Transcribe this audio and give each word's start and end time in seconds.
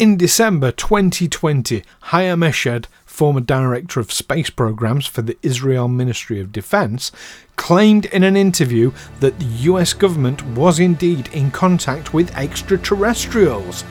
In 0.00 0.16
December 0.16 0.72
2020, 0.72 1.82
Haim 2.04 2.40
Eshed, 2.40 2.86
former 3.04 3.42
director 3.42 4.00
of 4.00 4.10
space 4.10 4.48
programs 4.48 5.04
for 5.06 5.20
the 5.20 5.36
Israel 5.42 5.88
Ministry 5.88 6.40
of 6.40 6.52
Defense, 6.52 7.12
claimed 7.56 8.06
in 8.06 8.22
an 8.22 8.34
interview 8.34 8.92
that 9.18 9.38
the 9.38 9.44
US 9.68 9.92
government 9.92 10.42
was 10.56 10.78
indeed 10.78 11.28
in 11.34 11.50
contact 11.50 12.14
with 12.14 12.34
extraterrestrials. 12.34 13.84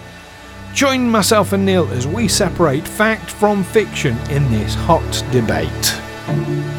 Join 0.73 1.07
myself 1.07 1.53
and 1.53 1.63
Neil 1.63 1.87
as 1.91 2.07
we 2.07 2.27
separate 2.27 2.87
fact 2.87 3.29
from 3.29 3.63
fiction 3.63 4.17
in 4.31 4.49
this 4.49 4.73
hot 4.73 5.23
debate. 5.31 6.78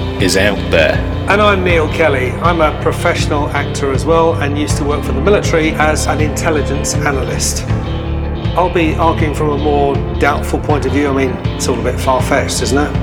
is 0.21 0.37
out 0.37 0.55
there. 0.69 0.93
And 1.31 1.41
I'm 1.41 1.63
Neil 1.63 1.91
Kelly. 1.91 2.29
I'm 2.43 2.61
a 2.61 2.79
professional 2.83 3.49
actor 3.49 3.91
as 3.91 4.05
well 4.05 4.35
and 4.35 4.55
used 4.55 4.77
to 4.77 4.83
work 4.83 5.03
for 5.03 5.13
the 5.13 5.21
military 5.21 5.71
as 5.71 6.05
an 6.05 6.21
intelligence 6.21 6.93
analyst. 6.93 7.63
I'll 8.55 8.71
be 8.71 8.93
arguing 8.93 9.33
from 9.33 9.49
a 9.49 9.57
more 9.57 9.95
doubtful 10.19 10.59
point 10.59 10.85
of 10.85 10.91
view. 10.91 11.07
I 11.07 11.13
mean, 11.13 11.31
it's 11.55 11.67
all 11.67 11.79
a 11.79 11.83
bit 11.83 11.99
far 11.99 12.21
fetched, 12.21 12.61
isn't 12.61 12.77
it? 12.77 12.95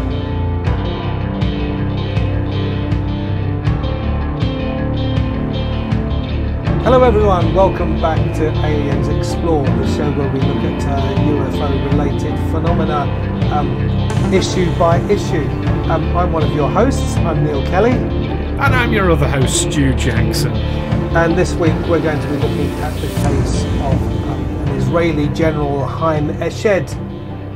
Hello, 6.84 7.02
everyone. 7.02 7.52
Welcome 7.52 8.00
back 8.00 8.18
to 8.36 8.50
Aliens 8.64 9.08
Explore, 9.08 9.64
the 9.64 9.96
show 9.96 10.12
where 10.12 10.32
we 10.32 10.38
look 10.38 10.58
at 10.58 10.84
uh, 10.86 11.18
UFO 11.22 11.90
related 11.90 12.38
phenomena 12.52 13.10
um, 13.52 14.32
issue 14.32 14.72
by 14.78 15.00
issue. 15.10 15.77
Um, 15.90 16.14
I'm 16.14 16.32
one 16.34 16.42
of 16.42 16.54
your 16.54 16.68
hosts. 16.68 17.16
I'm 17.16 17.42
Neil 17.42 17.64
Kelly. 17.64 17.92
And 17.92 18.60
I'm 18.60 18.92
your 18.92 19.10
other 19.10 19.26
host, 19.26 19.62
Stu 19.62 19.94
Jackson. 19.94 20.52
And 20.52 21.34
this 21.34 21.54
week 21.54 21.72
we're 21.88 22.02
going 22.02 22.20
to 22.20 22.28
be 22.28 22.34
looking 22.34 22.70
at 22.80 22.92
the 23.00 23.06
case 23.06 23.64
of 23.64 24.22
um, 24.28 24.68
an 24.68 24.76
Israeli 24.76 25.28
general, 25.28 25.86
Haim 25.86 26.28
Eshed, 26.28 26.90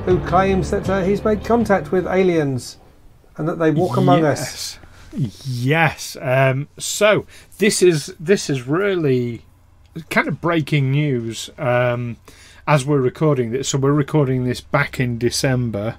who 0.06 0.18
claims 0.24 0.70
that 0.70 0.88
uh, 0.88 1.02
he's 1.02 1.22
made 1.22 1.44
contact 1.44 1.92
with 1.92 2.06
aliens 2.06 2.78
and 3.36 3.46
that 3.46 3.58
they 3.58 3.70
walk 3.70 3.98
among 3.98 4.24
us. 4.24 4.78
Yes. 5.12 5.46
Yes. 5.46 6.16
Um, 6.18 6.68
so 6.78 7.26
this 7.58 7.82
is 7.82 8.14
this 8.18 8.48
is 8.48 8.66
really 8.66 9.42
kind 10.08 10.26
of 10.26 10.40
breaking 10.40 10.90
news 10.90 11.50
um, 11.58 12.16
as 12.66 12.86
we're 12.86 12.98
recording 12.98 13.50
this. 13.50 13.68
So 13.68 13.76
we're 13.76 13.92
recording 13.92 14.44
this 14.44 14.62
back 14.62 14.98
in 14.98 15.18
December. 15.18 15.98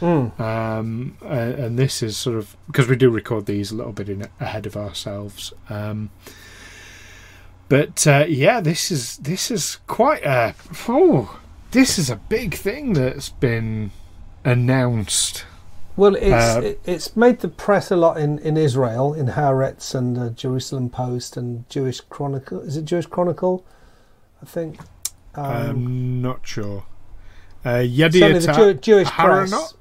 Um, 0.00 1.16
uh, 1.22 1.26
and 1.26 1.78
this 1.78 2.02
is 2.02 2.16
sort 2.16 2.36
of 2.36 2.56
because 2.66 2.88
we 2.88 2.96
do 2.96 3.10
record 3.10 3.46
these 3.46 3.70
a 3.70 3.74
little 3.74 3.92
bit 3.92 4.08
in, 4.08 4.28
ahead 4.40 4.66
of 4.66 4.76
ourselves. 4.76 5.52
Um, 5.70 6.10
but 7.68 8.06
uh, 8.06 8.26
yeah, 8.28 8.60
this 8.60 8.90
is 8.90 9.16
this 9.18 9.50
is 9.50 9.78
quite 9.86 10.24
a 10.24 10.54
oh, 10.88 11.40
this 11.70 11.98
is 11.98 12.10
a 12.10 12.16
big 12.16 12.54
thing 12.54 12.92
that's 12.92 13.30
been 13.30 13.90
announced. 14.44 15.44
Well, 15.96 16.14
it's 16.14 16.56
Uh, 16.56 16.60
it, 16.62 16.80
it's 16.84 17.16
made 17.16 17.40
the 17.40 17.48
press 17.48 17.90
a 17.90 17.96
lot 17.96 18.18
in, 18.18 18.38
in 18.40 18.56
Israel, 18.58 19.14
in 19.14 19.28
Haaretz 19.28 19.94
and 19.94 20.18
uh, 20.18 20.28
Jerusalem 20.28 20.90
Post 20.90 21.38
and 21.38 21.68
Jewish 21.70 22.02
Chronicle. 22.02 22.60
Is 22.60 22.76
it 22.76 22.84
Jewish 22.84 23.06
Chronicle? 23.06 23.64
I 24.42 24.44
think. 24.44 24.78
Um, 25.34 25.44
I'm 25.46 26.22
not 26.22 26.46
sure. 26.46 26.84
Uh, 27.64 27.82
certainly 27.82 28.38
the 28.40 28.52
Jew- 28.52 28.74
Jewish 28.74 29.08
press. 29.08 29.74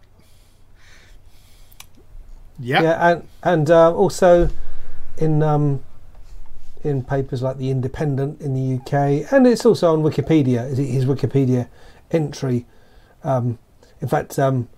Yeah. 2.59 2.81
Yeah, 2.81 3.09
and 3.09 3.27
and 3.43 3.71
uh, 3.71 3.93
also 3.93 4.49
in 5.17 5.43
um, 5.43 5.83
in 6.83 7.03
papers 7.03 7.41
like 7.41 7.57
the 7.57 7.69
Independent 7.69 8.41
in 8.41 8.53
the 8.53 8.75
UK, 8.79 9.31
and 9.31 9.47
it's 9.47 9.65
also 9.65 9.93
on 9.93 10.03
Wikipedia. 10.03 10.69
is 10.69 10.77
His 10.77 11.05
Wikipedia 11.05 11.67
entry. 12.11 12.65
Um, 13.23 13.57
in 14.01 14.07
fact, 14.07 14.37
um, 14.37 14.69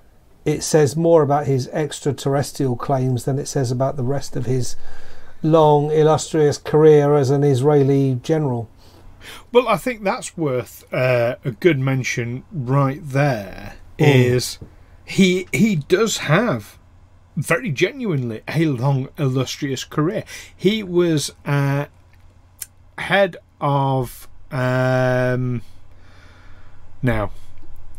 it 0.45 0.63
says 0.63 0.95
more 0.95 1.21
about 1.21 1.45
his 1.45 1.67
extraterrestrial 1.69 2.77
claims 2.77 3.25
than 3.25 3.37
it 3.37 3.47
says 3.47 3.69
about 3.71 3.97
the 3.97 4.03
rest 4.03 4.37
of 4.37 4.45
his 4.45 4.77
long, 5.43 5.91
illustrious 5.91 6.57
career 6.57 7.15
as 7.15 7.29
an 7.29 7.43
Israeli 7.43 8.19
general. 8.23 8.69
Well, 9.51 9.67
I 9.67 9.75
think 9.75 10.03
that's 10.03 10.37
worth 10.37 10.85
uh, 10.93 11.35
a 11.43 11.51
good 11.51 11.79
mention 11.79 12.45
right 12.51 13.01
there. 13.03 13.75
Is 13.97 14.59
he 15.03 15.47
he 15.51 15.75
does 15.75 16.19
have 16.19 16.77
very 17.37 17.69
genuinely 17.69 18.41
a 18.47 18.65
long 18.65 19.09
illustrious 19.17 19.83
career. 19.85 20.23
He 20.55 20.83
was 20.83 21.31
uh, 21.45 21.85
head 22.97 23.37
of 23.61 24.27
um, 24.51 25.61
now. 27.01 27.31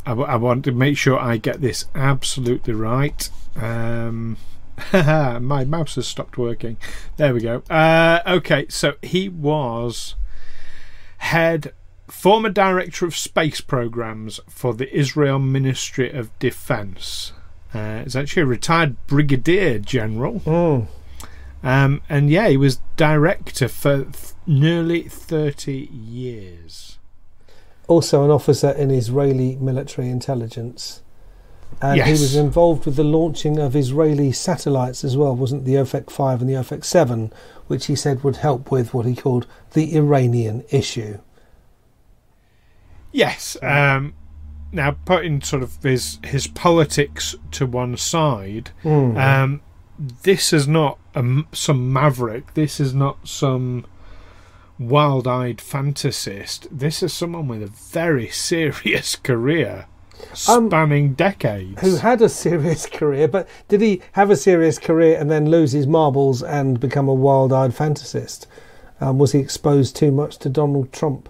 I, 0.04 0.36
want 0.36 0.64
to 0.64 0.72
make 0.72 0.96
sure 0.96 1.18
I 1.20 1.36
get 1.36 1.60
this 1.60 1.84
absolutely 1.94 2.72
right. 2.72 3.28
Um, 3.54 4.38
my 4.92 5.66
mouse 5.66 5.96
has 5.96 6.06
stopped 6.06 6.38
working. 6.38 6.78
There 7.18 7.34
we 7.34 7.40
go. 7.40 7.62
Uh, 7.68 8.20
okay, 8.26 8.64
so 8.70 8.94
he 9.02 9.28
was 9.28 10.14
head, 11.18 11.74
former 12.06 12.48
director 12.48 13.04
of 13.04 13.14
space 13.14 13.60
programs 13.60 14.40
for 14.48 14.72
the 14.72 14.90
Israel 14.96 15.38
Ministry 15.38 16.10
of 16.10 16.36
Defense. 16.38 17.32
Uh, 17.74 18.02
he's 18.02 18.16
actually 18.16 18.42
a 18.42 18.46
retired 18.46 18.96
brigadier 19.06 19.78
general. 19.78 20.42
Um, 21.62 22.02
and 22.08 22.30
yeah, 22.30 22.48
he 22.48 22.56
was 22.56 22.80
director 22.96 23.68
for 23.68 24.04
th- 24.04 24.32
nearly 24.46 25.02
30 25.02 25.88
years. 25.92 26.98
Also, 27.88 28.24
an 28.24 28.30
officer 28.30 28.70
in 28.70 28.90
Israeli 28.90 29.56
military 29.56 30.08
intelligence. 30.08 31.02
And 31.80 31.98
he 32.06 32.12
was 32.12 32.34
involved 32.34 32.86
with 32.86 32.96
the 32.96 33.04
launching 33.04 33.58
of 33.58 33.76
Israeli 33.76 34.32
satellites 34.32 35.04
as 35.04 35.16
well, 35.16 35.36
wasn't 35.36 35.64
the 35.64 35.74
Ofek 35.74 36.10
5 36.10 36.40
and 36.40 36.50
the 36.50 36.54
Ofek 36.54 36.84
7, 36.84 37.32
which 37.66 37.86
he 37.86 37.94
said 37.94 38.24
would 38.24 38.36
help 38.36 38.70
with 38.70 38.94
what 38.94 39.06
he 39.06 39.14
called 39.14 39.46
the 39.74 39.94
Iranian 39.96 40.64
issue. 40.70 41.18
Yes. 43.12 43.56
Um, 43.62 44.14
now, 44.72 44.96
putting 45.04 45.40
sort 45.42 45.62
of 45.62 45.82
his 45.82 46.18
his 46.24 46.46
politics 46.46 47.34
to 47.52 47.66
one 47.66 47.96
side, 47.96 48.70
um, 48.84 49.60
this 50.22 50.52
is 50.52 50.68
not 50.68 50.98
a 51.14 51.42
some 51.52 51.92
maverick. 51.92 52.54
This 52.54 52.78
is 52.80 52.94
not 52.94 53.26
some 53.26 53.86
wild-eyed 54.78 55.58
fantasist. 55.58 56.68
This 56.70 57.02
is 57.02 57.12
someone 57.12 57.48
with 57.48 57.62
a 57.62 57.66
very 57.66 58.28
serious 58.48 59.16
career, 59.16 59.86
Um, 60.48 60.68
spanning 60.68 61.14
decades. 61.14 61.80
Who 61.80 61.96
had 61.96 62.22
a 62.22 62.28
serious 62.28 62.86
career, 62.98 63.26
but 63.28 63.48
did 63.68 63.80
he 63.80 64.02
have 64.12 64.30
a 64.30 64.36
serious 64.36 64.78
career 64.78 65.18
and 65.18 65.30
then 65.30 65.50
lose 65.50 65.72
his 65.72 65.86
marbles 65.86 66.42
and 66.42 66.78
become 66.78 67.08
a 67.08 67.14
wild 67.14 67.52
eyed 67.52 67.72
fantasist? 67.74 68.46
Um, 69.00 69.18
was 69.18 69.32
he 69.32 69.38
exposed 69.38 69.96
too 69.96 70.10
much 70.10 70.38
to 70.38 70.48
Donald 70.48 70.92
Trump? 70.92 71.28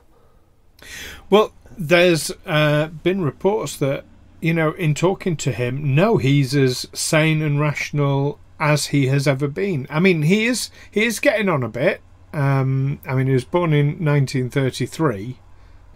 Well, 1.31 1.53
there's 1.79 2.33
uh, 2.45 2.89
been 2.89 3.23
reports 3.23 3.77
that 3.77 4.05
you 4.41 4.55
know, 4.55 4.73
in 4.73 4.95
talking 4.95 5.37
to 5.37 5.53
him, 5.53 5.95
no, 5.95 6.17
he's 6.17 6.55
as 6.55 6.87
sane 6.93 7.43
and 7.43 7.61
rational 7.61 8.39
as 8.61 8.87
he 8.87 9.07
has 9.09 9.27
ever 9.27 9.49
been. 9.49 9.87
I 9.91 10.01
mean, 10.01 10.23
he 10.23 10.47
is 10.47 10.71
he 10.91 11.05
is 11.05 11.21
getting 11.21 11.49
on 11.49 11.63
a 11.63 11.69
bit. 11.69 12.01
Um, 12.33 13.01
I 13.07 13.15
mean, 13.15 13.27
he 13.27 13.33
was 13.33 13.45
born 13.45 13.73
in 13.73 14.05
1933, 14.05 15.39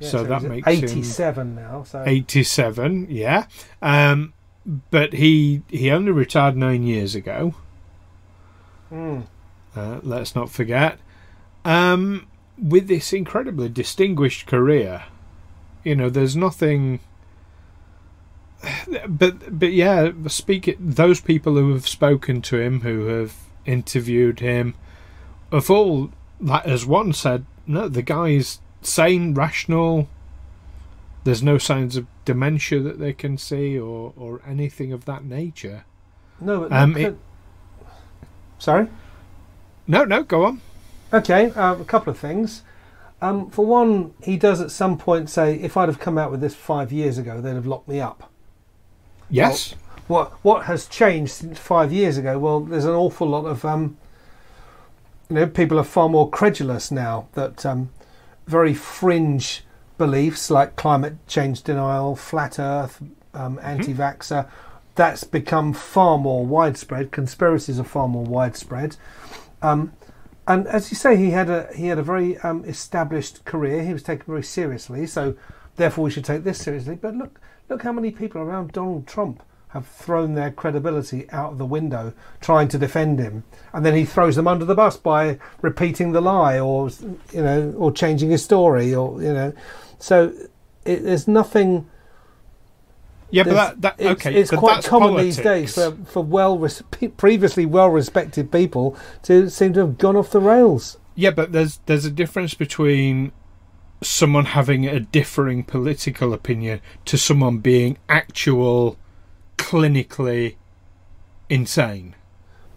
so 0.00 0.24
that 0.24 0.40
he's 0.40 0.48
makes 0.48 0.66
him 0.66 0.84
87 0.84 1.54
now. 1.54 1.82
So 1.84 2.02
87. 2.04 3.06
Yeah, 3.10 3.46
um, 3.80 4.32
but 4.90 5.12
he 5.14 5.62
he 5.68 5.90
only 5.90 6.12
retired 6.12 6.56
nine 6.56 6.82
years 6.82 7.14
ago. 7.14 7.54
Mm. 8.90 9.26
Uh, 9.74 10.00
let's 10.02 10.34
not 10.34 10.50
forget. 10.50 10.98
Um, 11.64 12.26
with 12.58 12.88
this 12.88 13.12
incredibly 13.12 13.68
distinguished 13.68 14.46
career, 14.46 15.04
you 15.84 15.94
know, 15.96 16.08
there's 16.10 16.36
nothing. 16.36 17.00
But 19.08 19.58
but 19.58 19.72
yeah, 19.72 20.10
speak 20.28 20.76
those 20.78 21.20
people 21.20 21.54
who 21.54 21.72
have 21.72 21.88
spoken 21.88 22.40
to 22.42 22.58
him, 22.60 22.80
who 22.82 23.06
have 23.06 23.34
interviewed 23.66 24.38
him, 24.40 24.74
have 25.50 25.68
all, 25.68 26.10
that 26.40 26.64
as 26.66 26.86
one 26.86 27.12
said, 27.12 27.44
no, 27.66 27.88
the 27.88 28.02
guy's 28.02 28.60
sane, 28.80 29.34
rational. 29.34 30.08
There's 31.24 31.42
no 31.42 31.58
signs 31.58 31.96
of 31.96 32.06
dementia 32.24 32.80
that 32.80 32.98
they 33.00 33.12
can 33.12 33.36
see, 33.36 33.76
or 33.78 34.12
or 34.16 34.40
anything 34.46 34.92
of 34.92 35.06
that 35.06 35.24
nature. 35.24 35.84
No, 36.40 36.60
but 36.60 36.72
Um, 36.72 36.94
could- 36.94 37.02
it- 37.02 37.18
sorry. 38.58 38.86
No, 39.88 40.04
no, 40.04 40.22
go 40.22 40.44
on. 40.44 40.60
Okay, 41.12 41.50
uh, 41.50 41.74
a 41.74 41.84
couple 41.84 42.12
of 42.12 42.18
things. 42.18 42.62
Um, 43.22 43.50
for 43.50 43.64
one, 43.64 44.14
he 44.20 44.36
does 44.36 44.60
at 44.60 44.72
some 44.72 44.98
point 44.98 45.30
say, 45.30 45.54
"If 45.54 45.76
I'd 45.76 45.88
have 45.88 46.00
come 46.00 46.18
out 46.18 46.32
with 46.32 46.40
this 46.40 46.56
five 46.56 46.92
years 46.92 47.18
ago, 47.18 47.40
they'd 47.40 47.54
have 47.54 47.66
locked 47.66 47.88
me 47.88 48.00
up." 48.00 48.30
Yes. 49.30 49.74
What 50.08 50.32
what 50.42 50.64
has 50.64 50.86
changed 50.86 51.32
since 51.32 51.58
five 51.58 51.92
years 51.92 52.18
ago? 52.18 52.38
Well, 52.38 52.60
there's 52.60 52.84
an 52.84 52.90
awful 52.90 53.28
lot 53.28 53.46
of 53.46 53.64
um, 53.64 53.96
you 55.30 55.36
know 55.36 55.46
people 55.46 55.78
are 55.78 55.84
far 55.84 56.08
more 56.08 56.28
credulous 56.28 56.90
now 56.90 57.28
that 57.34 57.64
um, 57.64 57.90
very 58.48 58.74
fringe 58.74 59.64
beliefs 59.98 60.50
like 60.50 60.74
climate 60.74 61.14
change 61.28 61.62
denial, 61.62 62.16
flat 62.16 62.58
Earth, 62.58 63.00
um, 63.34 63.60
anti-vaxxer, 63.62 64.48
that's 64.96 65.22
become 65.22 65.72
far 65.72 66.18
more 66.18 66.44
widespread. 66.44 67.12
Conspiracies 67.12 67.78
are 67.78 67.84
far 67.84 68.08
more 68.08 68.24
widespread. 68.24 68.96
Um, 69.62 69.92
and 70.46 70.66
as 70.66 70.90
you 70.90 70.96
say, 70.96 71.16
he 71.16 71.30
had 71.30 71.48
a 71.48 71.68
he 71.74 71.86
had 71.86 71.98
a 71.98 72.02
very 72.02 72.36
um, 72.38 72.64
established 72.64 73.44
career. 73.44 73.84
He 73.84 73.92
was 73.92 74.02
taken 74.02 74.24
very 74.26 74.42
seriously, 74.42 75.06
so 75.06 75.36
therefore 75.76 76.04
we 76.04 76.10
should 76.10 76.24
take 76.24 76.44
this 76.44 76.58
seriously. 76.58 76.96
But 76.96 77.14
look, 77.14 77.40
look 77.68 77.82
how 77.82 77.92
many 77.92 78.10
people 78.10 78.40
around 78.40 78.72
Donald 78.72 79.06
Trump 79.06 79.42
have 79.68 79.86
thrown 79.86 80.34
their 80.34 80.50
credibility 80.50 81.30
out 81.30 81.52
of 81.52 81.58
the 81.58 81.64
window 81.64 82.12
trying 82.40 82.68
to 82.68 82.78
defend 82.78 83.18
him, 83.20 83.44
and 83.72 83.86
then 83.86 83.94
he 83.94 84.04
throws 84.04 84.36
them 84.36 84.48
under 84.48 84.64
the 84.64 84.74
bus 84.74 84.96
by 84.96 85.38
repeating 85.60 86.12
the 86.12 86.20
lie, 86.20 86.58
or 86.58 86.90
you 87.32 87.42
know, 87.42 87.72
or 87.78 87.92
changing 87.92 88.30
his 88.30 88.44
story, 88.44 88.94
or 88.94 89.22
you 89.22 89.32
know. 89.32 89.52
So 89.98 90.32
it, 90.84 91.04
there's 91.04 91.28
nothing. 91.28 91.88
Yeah, 93.32 93.44
but 93.44 93.54
that, 93.54 93.80
that 93.80 93.94
it's, 93.98 94.10
okay. 94.26 94.34
it's 94.38 94.50
but 94.50 94.58
quite 94.60 94.74
that's 94.76 94.88
common 94.88 95.08
politics. 95.10 95.36
these 95.36 95.44
days 95.44 95.74
for 95.74 95.96
for 96.04 96.22
well 96.22 96.58
res- 96.58 96.82
previously 97.16 97.66
well 97.66 97.88
respected 97.88 98.52
people 98.52 98.96
to 99.22 99.48
seem 99.50 99.72
to 99.72 99.80
have 99.80 99.98
gone 99.98 100.16
off 100.16 100.30
the 100.30 100.40
rails. 100.40 100.98
Yeah, 101.14 101.30
but 101.30 101.52
there's 101.52 101.78
there's 101.86 102.04
a 102.04 102.10
difference 102.10 102.54
between 102.54 103.32
someone 104.02 104.44
having 104.46 104.86
a 104.86 105.00
differing 105.00 105.64
political 105.64 106.32
opinion 106.32 106.80
to 107.06 107.16
someone 107.16 107.58
being 107.58 107.96
actual 108.08 108.98
clinically 109.56 110.56
insane. 111.48 112.14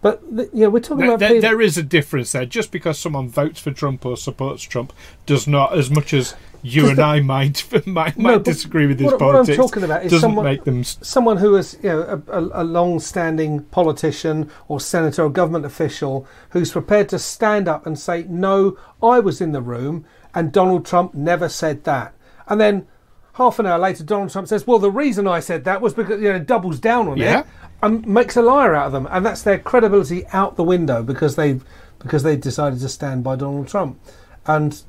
But 0.02 0.22
yeah, 0.52 0.68
we're 0.68 0.80
talking 0.80 1.06
There, 1.06 1.14
about 1.16 1.28
people. 1.28 1.40
there 1.42 1.60
is 1.60 1.76
a 1.76 1.82
difference 1.82 2.32
there. 2.32 2.46
Just 2.46 2.70
because 2.70 2.98
someone 2.98 3.28
votes 3.28 3.60
for 3.60 3.72
Trump 3.72 4.06
or 4.06 4.16
supports 4.16 4.62
Trump 4.62 4.92
does 5.24 5.46
not, 5.48 5.76
as 5.76 5.90
much 5.90 6.12
as 6.14 6.34
you 6.66 6.88
and 6.88 6.98
the- 6.98 7.02
I 7.04 7.20
might 7.20 7.64
might, 7.86 8.16
No, 8.16 8.22
might 8.24 8.36
but 8.38 8.44
disagree 8.44 8.86
with 8.86 8.98
this 8.98 9.06
what, 9.06 9.20
what 9.20 9.26
I'm 9.28 9.32
politics, 9.34 9.56
talking 9.56 9.82
about 9.84 10.04
is 10.04 10.10
doesn't 10.12 10.20
someone 10.28 10.44
make 10.44 10.64
them. 10.64 10.80
s- 10.80 10.98
someone 11.02 11.36
who 11.36 11.56
is 11.56 11.78
you 11.82 11.88
know 11.90 12.22
a, 12.28 12.40
a, 12.40 12.62
a 12.62 12.64
long-standing 12.64 13.62
politician 13.64 14.50
or 14.68 14.80
senator 14.80 15.22
or 15.24 15.30
government 15.30 15.64
official 15.64 16.26
who's 16.50 16.70
prepared 16.72 17.08
to 17.10 17.18
stand 17.18 17.68
up 17.68 17.86
and 17.86 17.98
say, 17.98 18.24
"No, 18.28 18.76
I 19.02 19.20
was 19.20 19.40
in 19.40 19.52
the 19.52 19.62
room, 19.62 20.04
and 20.34 20.52
Donald 20.52 20.84
Trump 20.86 21.14
never 21.14 21.48
said 21.48 21.84
that," 21.84 22.14
and 22.48 22.60
then. 22.60 22.86
Half 23.34 23.58
an 23.58 23.66
hour 23.66 23.78
later, 23.78 24.02
Donald 24.02 24.30
Trump 24.30 24.48
says, 24.48 24.66
"Well, 24.66 24.78
the 24.78 24.90
reason 24.90 25.28
I 25.28 25.40
said 25.40 25.64
that 25.64 25.82
was 25.82 25.92
because 25.92 26.22
you 26.22 26.32
know 26.32 26.38
doubles 26.38 26.80
down 26.80 27.06
on 27.06 27.18
Yeah. 27.18 27.40
it 27.40 27.46
and 27.82 28.06
makes 28.06 28.34
a 28.34 28.40
liar 28.40 28.74
out 28.74 28.86
of 28.86 28.92
them, 28.92 29.06
and 29.10 29.26
that's 29.26 29.42
their 29.42 29.58
credibility 29.58 30.26
out 30.32 30.56
the 30.56 30.64
window 30.64 31.02
because 31.02 31.36
they 31.36 31.60
because 31.98 32.22
they 32.22 32.36
decided 32.36 32.80
to 32.80 32.88
stand 32.88 33.24
by 33.24 33.36
Donald 33.36 33.68
Trump." 33.68 34.00
And 34.46 34.82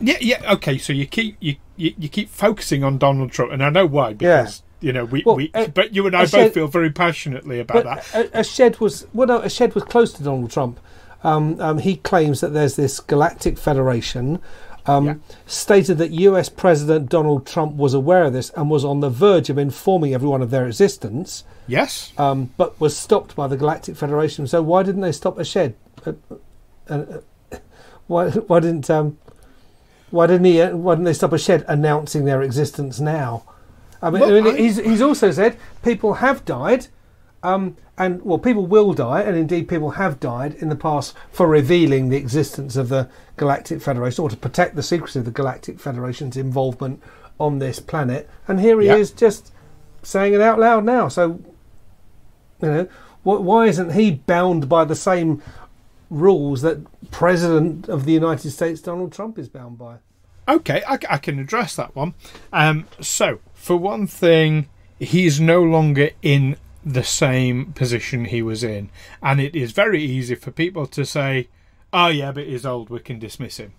Yeah, 0.00 0.16
yeah. 0.20 0.52
Okay, 0.54 0.78
so 0.78 0.92
you 0.92 1.06
keep 1.06 1.36
you, 1.40 1.56
you, 1.76 1.94
you 1.98 2.08
keep 2.08 2.28
focusing 2.28 2.84
on 2.84 2.98
Donald 2.98 3.32
Trump, 3.32 3.52
and 3.52 3.62
I 3.64 3.70
know 3.70 3.86
why 3.86 4.12
because 4.14 4.62
you 4.80 4.92
know 4.92 5.04
we, 5.04 5.22
Well, 5.26 5.36
we 5.36 5.50
uh, 5.54 5.66
but 5.68 5.94
you 5.94 6.06
and 6.06 6.14
I 6.16 6.26
both 6.26 6.54
feel 6.54 6.68
very 6.68 6.90
passionately 6.90 7.58
about 7.60 7.84
that. 7.84 8.14
a, 8.14 8.28
Eshed 8.38 8.80
was 8.80 9.06
well, 9.12 9.26
no, 9.28 9.40
Eshed 9.40 9.74
was 9.74 9.84
close 9.84 10.12
to 10.14 10.22
Donald 10.22 10.50
Trump. 10.50 10.78
Um, 11.24 11.60
um, 11.60 11.78
he 11.78 11.96
claims 11.96 12.40
that 12.40 12.50
there's 12.52 12.76
this 12.76 13.00
galactic 13.00 13.58
federation. 13.58 14.40
Um, 14.86 15.04
Yeah. 15.04 15.14
Stated 15.46 15.98
that 15.98 16.12
U.S. 16.12 16.48
President 16.48 17.10
Donald 17.10 17.44
Trump 17.46 17.74
was 17.74 17.92
aware 17.92 18.24
of 18.24 18.32
this 18.32 18.50
and 18.50 18.70
was 18.70 18.84
on 18.84 19.00
the 19.00 19.10
verge 19.10 19.50
of 19.50 19.58
informing 19.58 20.14
everyone 20.14 20.40
of 20.40 20.50
their 20.50 20.66
existence, 20.66 21.44
Yes. 21.66 22.12
um, 22.16 22.50
but 22.56 22.80
was 22.80 22.96
stopped 22.96 23.36
by 23.36 23.48
the 23.48 23.56
Galactic 23.56 23.96
Federation. 23.96 24.46
So 24.46 24.62
why 24.62 24.82
didn't 24.84 25.02
they 25.02 25.12
stop 25.12 25.36
Eshed? 25.36 25.74
Uh, 26.06 26.12
uh, 26.88 26.94
uh, 27.52 27.56
why 28.06 28.30
why 28.30 28.60
didn't 28.60 28.88
um, 28.88 29.18
why 30.10 30.26
didn't 30.26 30.44
he? 30.46 30.60
uh, 30.60 30.76
Why 30.76 30.94
didn't 30.94 31.04
they 31.04 31.12
stop 31.12 31.30
Eshed 31.32 31.64
announcing 31.68 32.24
their 32.24 32.42
existence 32.42 33.00
now? 33.00 33.42
I 34.02 34.10
mean, 34.10 34.20
Well, 34.20 34.30
I 34.36 34.40
mean, 34.40 34.54
I- 34.54 34.58
he's 34.58 34.76
he's 34.78 35.02
also 35.02 35.30
said 35.30 35.56
people 35.82 36.14
have 36.14 36.44
died, 36.44 36.86
um, 37.42 37.76
and 37.96 38.22
well, 38.22 38.38
people 38.38 38.66
will 38.66 38.92
die, 38.92 39.22
and 39.22 39.36
indeed 39.36 39.68
people 39.68 39.90
have 39.90 40.20
died 40.20 40.54
in 40.54 40.68
the 40.68 40.76
past 40.76 41.14
for 41.32 41.48
revealing 41.48 42.08
the 42.08 42.16
existence 42.16 42.76
of 42.76 42.88
the 42.88 43.08
Galactic 43.36 43.80
Federation 43.82 44.22
or 44.24 44.30
to 44.30 44.36
protect 44.36 44.76
the 44.76 44.82
secrecy 44.82 45.18
of 45.18 45.24
the 45.24 45.30
Galactic 45.30 45.80
Federation's 45.80 46.36
involvement 46.36 47.02
on 47.40 47.58
this 47.58 47.78
planet. 47.80 48.28
And 48.46 48.60
here 48.60 48.80
he 48.80 48.86
Yeah. 48.86 48.96
is 48.96 49.10
just 49.10 49.52
saying 50.02 50.32
it 50.32 50.40
out 50.40 50.58
loud 50.60 50.84
now. 50.84 51.08
So, 51.08 51.40
you 52.62 52.68
know, 52.68 52.84
wh- 53.24 53.42
why 53.42 53.66
isn't 53.66 53.92
he 53.92 54.12
bound 54.12 54.68
by 54.68 54.84
the 54.84 54.94
same 54.96 55.42
rules 56.10 56.62
that 56.62 56.78
President 57.10 57.88
of 57.88 58.04
the 58.04 58.12
United 58.12 58.50
States 58.50 58.80
Donald 58.80 59.12
Trump 59.12 59.38
is 59.38 59.48
bound 59.48 59.78
by? 59.78 59.96
Okay, 60.46 60.82
I 60.86 61.18
can 61.18 61.38
address 61.38 61.76
that 61.76 61.94
one. 61.94 62.14
Um, 62.52 62.86
so, 63.00 63.40
for 63.52 63.76
one 63.76 64.06
thing, 64.06 64.68
he's 64.98 65.40
no 65.40 65.62
longer 65.62 66.10
in 66.22 66.56
the 66.84 67.04
same 67.04 67.72
position 67.72 68.24
he 68.24 68.40
was 68.40 68.64
in, 68.64 68.88
and 69.22 69.40
it 69.40 69.54
is 69.54 69.72
very 69.72 70.02
easy 70.02 70.34
for 70.34 70.50
people 70.50 70.86
to 70.86 71.04
say, 71.04 71.48
"Oh 71.92 72.06
yeah, 72.08 72.32
but 72.32 72.46
he's 72.46 72.64
old. 72.64 72.88
We 72.88 73.00
can 73.00 73.18
dismiss 73.18 73.58
him." 73.58 73.72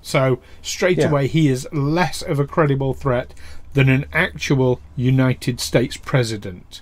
So 0.00 0.40
straight 0.62 0.98
Yeah. 0.98 1.10
away, 1.10 1.26
he 1.26 1.48
is 1.48 1.68
less 1.72 2.22
of 2.22 2.38
a 2.40 2.46
credible 2.46 2.94
threat 2.94 3.34
than 3.74 3.90
an 3.90 4.06
actual 4.14 4.80
United 4.96 5.60
States 5.60 5.98
president. 5.98 6.80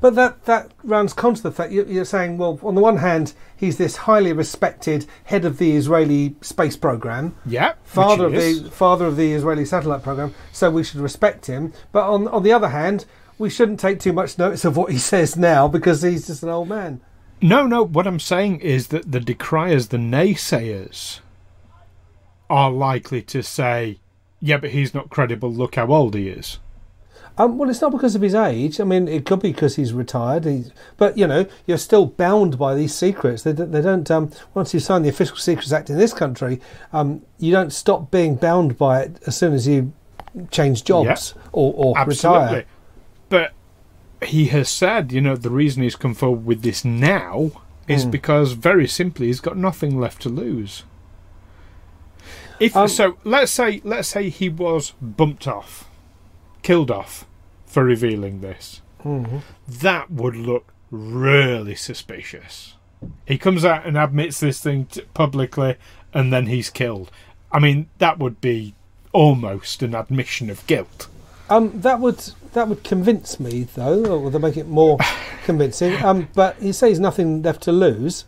But 0.00 0.14
that, 0.14 0.44
that 0.44 0.70
runs 0.84 1.12
counter 1.12 1.38
to 1.38 1.42
the 1.44 1.52
fact 1.52 1.72
you- 1.72 1.86
you're 1.88 2.04
saying, 2.04 2.38
well, 2.38 2.58
on 2.62 2.74
the 2.74 2.80
one 2.80 2.98
hand, 2.98 3.32
he's 3.56 3.78
this 3.78 3.96
highly 3.96 4.32
respected 4.32 5.06
head 5.24 5.44
of 5.44 5.58
the 5.58 5.72
Israeli 5.76 6.36
space 6.40 6.76
program, 6.76 7.34
Yeah, 7.46 7.72
father 7.84 8.26
of 8.26 8.32
which 8.32 8.42
he 8.42 8.48
is. 8.50 8.62
the 8.64 8.70
father 8.70 9.06
of 9.06 9.16
the 9.16 9.32
Israeli 9.32 9.64
satellite 9.64 10.02
program, 10.02 10.34
so 10.52 10.70
we 10.70 10.84
should 10.84 11.00
respect 11.00 11.46
him. 11.46 11.72
But 11.92 12.08
on 12.08 12.28
on 12.28 12.42
the 12.42 12.52
other 12.52 12.68
hand, 12.68 13.04
we 13.38 13.48
shouldn't 13.50 13.80
take 13.80 13.98
too 14.00 14.12
much 14.12 14.38
notice 14.38 14.64
of 14.64 14.76
what 14.76 14.92
he 14.92 14.98
says 15.12 15.36
now 15.36 15.66
because 15.68 16.02
he's 16.02 16.26
just 16.26 16.42
an 16.42 16.50
old 16.50 16.68
man. 16.68 17.00
No, 17.42 17.66
no. 17.66 17.82
What 17.82 18.06
I'm 18.06 18.20
saying 18.20 18.60
is 18.60 18.88
that 18.88 19.10
the 19.12 19.20
decriers, 19.20 19.88
the 19.88 19.96
naysayers, 19.96 21.20
are 22.50 22.70
likely 22.70 23.22
to 23.22 23.42
say, 23.42 23.98
"Yeah, 24.40 24.58
but 24.58 24.70
he's 24.70 24.92
not 24.94 25.08
credible. 25.10 25.50
Look 25.52 25.76
how 25.76 25.86
old 25.88 26.14
he 26.14 26.28
is." 26.28 26.58
Um, 27.40 27.56
well, 27.56 27.70
it's 27.70 27.80
not 27.80 27.90
because 27.90 28.14
of 28.14 28.20
his 28.20 28.34
age. 28.34 28.80
I 28.80 28.84
mean, 28.84 29.08
it 29.08 29.24
could 29.24 29.40
be 29.40 29.50
because 29.50 29.76
he's 29.76 29.94
retired. 29.94 30.44
He's, 30.44 30.70
but 30.98 31.16
you 31.16 31.26
know, 31.26 31.46
you're 31.66 31.78
still 31.78 32.04
bound 32.04 32.58
by 32.58 32.74
these 32.74 32.94
secrets. 32.94 33.44
They. 33.44 33.52
They 33.52 33.80
don't 33.80 34.10
um, 34.10 34.30
once 34.52 34.74
you 34.74 34.80
sign 34.80 35.02
the 35.04 35.08
Official 35.08 35.36
Secrets 35.38 35.72
Act 35.72 35.88
in 35.88 35.96
this 35.96 36.12
country, 36.12 36.60
um, 36.92 37.22
you 37.38 37.50
don't 37.50 37.72
stop 37.72 38.10
being 38.10 38.34
bound 38.34 38.76
by 38.76 39.00
it 39.00 39.22
as 39.26 39.38
soon 39.38 39.54
as 39.54 39.66
you 39.66 39.90
change 40.50 40.84
jobs 40.84 41.32
or, 41.52 41.72
or 41.74 41.98
Absolutely. 41.98 42.40
retire. 42.40 42.64
But 43.30 43.52
he 44.22 44.46
has 44.48 44.68
said, 44.68 45.10
you 45.10 45.22
know, 45.22 45.34
the 45.34 45.48
reason 45.48 45.82
he's 45.82 45.96
come 45.96 46.12
forward 46.12 46.44
with 46.44 46.60
this 46.60 46.84
now 46.84 47.52
is 47.88 48.04
Hmm. 48.04 48.10
because 48.10 48.52
very 48.52 48.86
simply 48.86 49.28
he's 49.28 49.40
got 49.40 49.56
nothing 49.56 49.98
left 49.98 50.20
to 50.22 50.28
lose. 50.28 50.84
If 52.58 52.76
Um, 52.76 52.88
so, 52.88 53.16
let's 53.24 53.50
say 53.50 53.80
let's 53.82 54.08
say 54.08 54.28
he 54.28 54.50
was 54.50 54.92
bumped 55.00 55.48
off, 55.48 55.88
killed 56.62 56.90
off 56.90 57.24
for 57.70 57.84
revealing 57.84 58.40
this. 58.40 58.80
Mhm. 59.04 59.42
That 59.68 60.10
would 60.10 60.36
look 60.36 60.72
really 60.90 61.74
suspicious. 61.76 62.74
He 63.26 63.38
comes 63.38 63.64
out 63.64 63.86
and 63.86 63.96
admits 63.96 64.40
this 64.40 64.60
thing 64.60 64.86
t- 64.86 65.02
publicly, 65.14 65.76
and 66.12 66.32
then 66.32 66.46
he's 66.46 66.68
killed. 66.68 67.10
I 67.52 67.60
mean, 67.60 67.86
that 67.98 68.18
would 68.18 68.40
be 68.40 68.74
almost 69.12 69.82
an 69.82 69.94
admission 69.94 70.50
of 70.50 70.66
guilt. 70.66 71.06
Um, 71.48 71.80
that 71.80 72.00
would 72.00 72.22
that 72.52 72.68
would 72.68 72.82
convince 72.84 73.38
me 73.40 73.68
though, 73.74 74.04
or 74.04 74.30
to 74.30 74.38
make 74.38 74.56
it 74.56 74.66
more 74.68 74.98
convincing. 75.44 75.94
Um, 76.02 76.28
but 76.34 76.56
he 76.60 76.72
says 76.72 76.98
nothing 77.00 77.42
left 77.42 77.62
to 77.62 77.72
lose. 77.72 78.24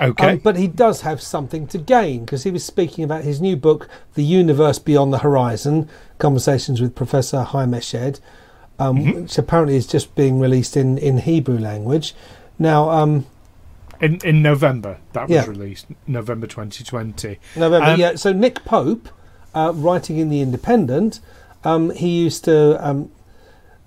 Okay. 0.00 0.30
Um, 0.32 0.38
but 0.38 0.56
he 0.56 0.66
does 0.66 1.02
have 1.02 1.20
something 1.20 1.66
to 1.68 1.78
gain 1.78 2.24
because 2.24 2.44
he 2.44 2.50
was 2.50 2.64
speaking 2.64 3.04
about 3.04 3.22
his 3.24 3.40
new 3.40 3.56
book, 3.56 3.88
The 4.14 4.24
Universe 4.24 4.78
Beyond 4.78 5.12
the 5.12 5.18
Horizon 5.18 5.88
Conversations 6.18 6.80
with 6.80 6.94
Professor 6.94 7.42
Haim 7.42 7.72
Eshed, 7.72 8.20
um, 8.78 8.96
Mm-hmm. 8.98 9.20
which 9.22 9.36
apparently 9.38 9.76
is 9.76 9.86
just 9.86 10.14
being 10.14 10.40
released 10.40 10.76
in, 10.76 10.96
in 10.98 11.18
Hebrew 11.18 11.58
language. 11.58 12.14
Now, 12.58 12.88
um, 12.90 13.26
in 14.00 14.18
in 14.24 14.40
November 14.40 14.96
that 15.12 15.28
was 15.28 15.34
Yeah. 15.34 15.46
released, 15.46 15.86
November 16.06 16.46
2020. 16.46 17.38
November, 17.56 17.90
Um, 17.90 18.00
yeah. 18.00 18.14
So 18.14 18.32
Nick 18.32 18.64
Pope, 18.64 19.08
uh, 19.54 19.72
writing 19.74 20.16
in 20.16 20.30
the 20.30 20.40
Independent, 20.40 21.20
um, 21.64 21.90
he 21.90 22.08
used 22.08 22.44
to 22.44 22.76
um, 22.86 23.10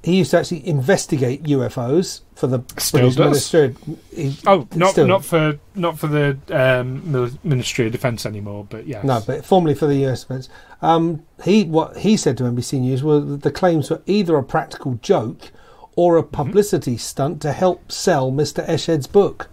he 0.04 0.18
used 0.18 0.32
to 0.32 0.38
actually 0.40 0.68
investigate 0.68 1.44
UFOs 1.44 2.22
for 2.36 2.48
the 2.48 2.60
Still 2.78 3.00
British 3.00 3.16
does. 3.16 3.54
Ministry. 3.54 3.76
He- 4.14 4.38
Oh, 4.46 4.68
not 4.76 4.92
still- 4.92 5.08
not 5.08 5.24
for 5.24 5.58
not 5.76 5.98
for 5.98 6.08
the 6.08 6.38
um, 6.52 7.38
Ministry 7.44 7.86
of 7.86 7.94
Defence 7.94 8.26
anymore, 8.26 8.68
but 8.70 8.86
yes. 8.86 9.04
No, 9.06 9.22
but 9.26 9.46
formerly 9.46 9.76
for 9.76 9.88
the 9.88 10.06
US 10.08 10.22
defence. 10.24 10.50
Um, 10.82 11.24
he 11.44 11.64
what 11.64 11.98
he 12.00 12.18
said 12.18 12.38
to 12.40 12.44
NBC 12.44 12.80
News 12.82 13.02
were 13.02 13.22
that 13.22 13.44
the 13.44 13.52
claims 13.52 13.90
were 13.90 14.02
either 14.06 14.36
a 14.38 14.44
practical 14.44 15.00
joke 15.02 15.52
or 15.96 16.18
a 16.18 16.24
publicity 16.24 16.98
stunt 16.98 17.42
to 17.44 17.54
help 17.54 17.92
sell 17.92 18.32
Mr. 18.32 18.66
Eshed's 18.68 19.08
book. 19.08 19.48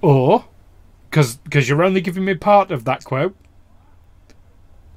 or 0.00 0.44
because 1.10 1.68
you're 1.68 1.82
only 1.82 2.00
giving 2.00 2.24
me 2.24 2.32
part 2.34 2.70
of 2.70 2.84
that 2.84 3.04
quote. 3.04 3.34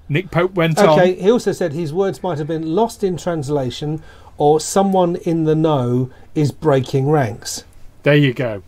Nick 0.10 0.30
Pope 0.32 0.54
went 0.54 0.78
Okay, 0.78 0.88
on. 0.88 1.00
Okay, 1.00 1.16
he 1.20 1.32
also 1.32 1.52
said 1.52 1.74
his 1.74 1.92
words 1.94 2.22
might 2.22 2.38
have 2.38 2.48
been 2.48 2.76
lost 2.76 3.04
in 3.04 3.18
translation 3.18 4.02
or 4.38 4.60
someone 4.60 5.16
in 5.18 5.44
the 5.44 5.56
know 5.56 6.10
is 6.36 6.52
breaking 6.52 7.10
ranks. 7.10 7.64
There 8.04 8.16
you 8.16 8.34
go. 8.34 8.64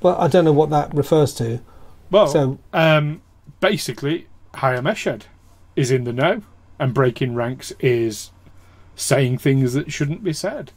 Well, 0.00 0.16
I 0.20 0.28
don't 0.28 0.44
know 0.44 0.52
what 0.52 0.70
that 0.70 0.92
refers 0.94 1.34
to. 1.34 1.60
Well, 2.10 2.26
So- 2.26 2.58
um, 2.72 3.22
basically, 3.60 4.26
Haim 4.54 4.84
Eshed 4.84 5.22
is 5.76 5.90
in 5.90 6.04
the 6.04 6.12
know, 6.12 6.42
and 6.78 6.92
breaking 6.92 7.34
ranks 7.34 7.72
is 7.80 8.30
saying 8.96 9.38
things 9.38 9.72
that 9.74 9.92
shouldn't 9.92 10.22
be 10.22 10.32
said. 10.32 10.72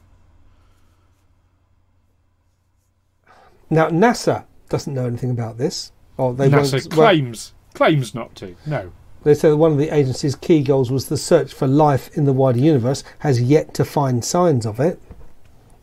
Now, 3.69 3.89
NASA 3.89 4.45
doesn't 4.69 4.93
know 4.93 5.05
anything 5.05 5.31
about 5.31 5.57
this. 5.57 5.91
Or 6.17 6.33
they 6.33 6.49
NASA 6.49 6.73
won't, 6.73 6.95
well, 6.95 7.07
claims 7.09 7.53
claims 7.73 8.15
not 8.15 8.35
to. 8.35 8.55
No. 8.65 8.91
They 9.25 9.33
said 9.33 9.49
that 9.53 9.57
one 9.57 9.71
of 9.71 9.79
the 9.79 9.89
agency's 9.89 10.35
key 10.35 10.61
goals 10.61 10.91
was 10.91 11.07
the 11.07 11.17
search 11.17 11.51
for 11.51 11.65
life 11.65 12.15
in 12.15 12.25
the 12.25 12.31
wider 12.31 12.59
universe, 12.59 13.03
has 13.19 13.41
yet 13.41 13.73
to 13.73 13.83
find 13.83 14.23
signs 14.23 14.67
of 14.67 14.79
it, 14.79 15.01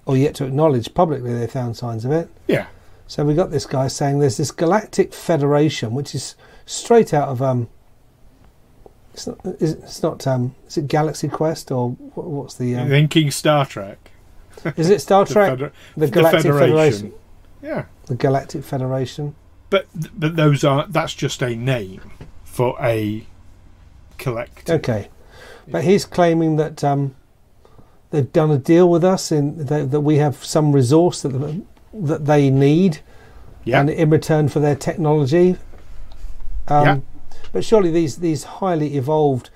or 0.07 0.17
yet 0.17 0.37
to 0.37 0.47
acknowledge 0.47 0.95
publicly 0.95 1.35
they 1.35 1.49
found 1.49 1.77
signs 1.77 2.05
of 2.05 2.13
it. 2.13 2.29
Yeah. 2.47 2.69
So 3.09 3.25
we 3.25 3.35
got 3.35 3.51
this 3.51 3.67
guy 3.67 3.89
saying 3.89 4.21
there's 4.21 4.37
this 4.37 4.53
galactic 4.53 5.13
federation, 5.13 5.93
which 5.93 6.15
is 6.15 6.37
straight 6.67 7.13
out 7.13 7.29
of 7.29 7.43
um. 7.43 7.69
It's 9.13 9.27
not. 9.27 9.45
Is, 9.45 9.73
it's 9.73 10.03
not. 10.05 10.25
Um. 10.25 10.55
Is 10.69 10.77
it 10.77 10.87
Galaxy 10.87 11.27
Quest 11.27 11.73
or 11.73 11.91
what's 12.15 12.55
the? 12.55 12.77
Um, 12.77 12.89
Thinking 12.89 13.33
Star 13.33 13.67
Trek. 13.67 14.13
is 14.77 14.89
it 14.89 15.01
Star 15.01 15.25
The 15.27 15.33
Trek? 15.33 15.51
Feder- 15.51 15.73
the 15.97 16.07
the 16.07 16.13
Galactic 16.13 16.43
Federation. 16.43 16.69
Federation. 16.71 17.13
Yeah. 17.61 17.85
The 18.07 18.15
Galactic 18.15 18.63
Federation. 18.63 19.35
But 19.69 19.89
but 20.17 20.37
those 20.37 20.63
are 20.63 20.87
that's 20.87 21.13
just 21.13 21.43
a 21.43 21.57
name 21.57 22.13
for 22.45 22.77
a 22.81 23.27
collective. 24.23 24.76
Okay, 24.81 25.09
but 25.69 25.85
he's 25.85 26.05
claiming 26.05 26.57
that 26.57 26.83
um, 26.85 27.14
they've 28.11 28.33
done 28.33 28.50
a 28.50 28.59
deal 28.59 28.88
with 28.88 29.05
us 29.05 29.31
in 29.33 29.67
that, 29.67 29.91
that 29.91 30.00
we 30.00 30.17
have 30.17 30.45
some 30.45 30.73
resource 30.73 31.23
that 31.23 31.62
that 31.93 32.25
they 32.25 32.49
need, 32.50 33.00
Yeah. 33.64 33.81
and 33.81 33.91
in 33.91 34.09
return 34.11 34.49
for 34.49 34.61
their 34.61 34.76
technology. 34.76 35.57
Um, 36.69 36.87
Yeah. 36.87 36.99
But 37.52 37.64
surely 37.64 37.91
these 37.91 38.17
these 38.17 38.45
highly 38.45 38.97
evolved 38.97 39.50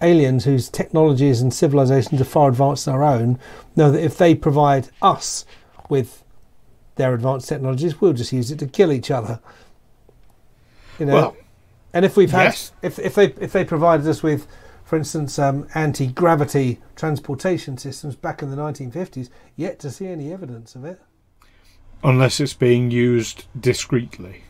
aliens 0.00 0.44
whose 0.44 0.68
technologies 0.70 1.40
and 1.42 1.52
civilizations 1.52 2.20
are 2.20 2.24
far 2.24 2.48
advanced 2.48 2.86
than 2.86 2.94
our 2.94 3.04
own 3.04 3.38
know 3.76 3.90
that 3.90 4.02
if 4.02 4.16
they 4.18 4.34
provide 4.34 4.88
us 5.02 5.44
with 5.88 6.24
their 6.96 7.12
advanced 7.14 7.48
technologies, 7.48 8.00
we'll 8.00 8.12
just 8.14 8.32
use 8.32 8.50
it 8.50 8.58
to 8.58 8.66
kill 8.66 8.90
each 8.90 9.10
other. 9.10 9.40
You 10.98 11.06
know, 11.06 11.14
Well, 11.14 11.36
and 11.92 12.04
if 12.04 12.16
we've 12.16 12.30
had, 12.30 12.44
yes. 12.44 12.72
if 12.82 12.98
if 12.98 13.14
they 13.14 13.26
if 13.40 13.52
they 13.52 13.64
provided 13.64 14.06
us 14.06 14.22
with, 14.22 14.46
for 14.84 14.96
instance, 14.96 15.38
um, 15.38 15.66
anti 15.74 16.06
gravity 16.08 16.80
transportation 16.96 17.76
systems 17.78 18.14
back 18.16 18.42
in 18.42 18.50
the 18.50 18.56
1950s, 18.56 19.28
yet 19.56 19.78
to 19.80 19.90
see 19.90 20.06
any 20.08 20.32
evidence 20.32 20.74
of 20.74 20.84
it, 20.84 21.00
unless 22.04 22.40
it's 22.40 22.54
being 22.54 22.90
used 22.90 23.44
discreetly. 23.58 24.42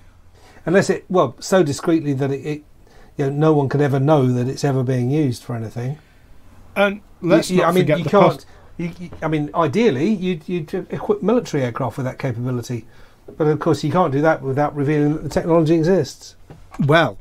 unless 0.64 0.88
it 0.90 1.04
well 1.08 1.34
so 1.40 1.62
discreetly 1.62 2.12
that 2.12 2.30
it, 2.30 2.46
it 2.46 2.62
you 3.16 3.26
know 3.26 3.30
no 3.30 3.52
one 3.52 3.68
could 3.68 3.80
ever 3.80 3.98
know 4.00 4.26
that 4.32 4.48
it's 4.48 4.64
ever 4.64 4.82
being 4.82 5.10
used 5.10 5.42
for 5.42 5.54
anything. 5.56 5.98
And 6.76 7.00
let's 7.20 7.50
You- 7.50 7.56
you- 7.56 7.62
not 7.62 7.68
I 7.68 7.72
mean, 7.72 7.82
forget 7.84 7.98
you 7.98 8.04
the 8.04 8.10
can't. 8.10 8.32
pos- 8.32 8.46
you, 8.78 8.90
you, 8.98 9.10
I 9.20 9.28
mean, 9.28 9.50
ideally, 9.54 10.08
you'd, 10.08 10.48
you'd 10.48 10.72
equip 10.90 11.22
military 11.22 11.62
aircraft 11.62 11.98
with 11.98 12.06
that 12.06 12.18
capability, 12.18 12.86
but 13.36 13.46
of 13.46 13.60
course, 13.60 13.84
you 13.84 13.92
can't 13.92 14.10
do 14.10 14.22
that 14.22 14.40
without 14.40 14.74
revealing 14.74 15.12
that 15.12 15.22
the 15.22 15.28
technology 15.28 15.74
exists. 15.74 16.36
Well, 16.80 17.18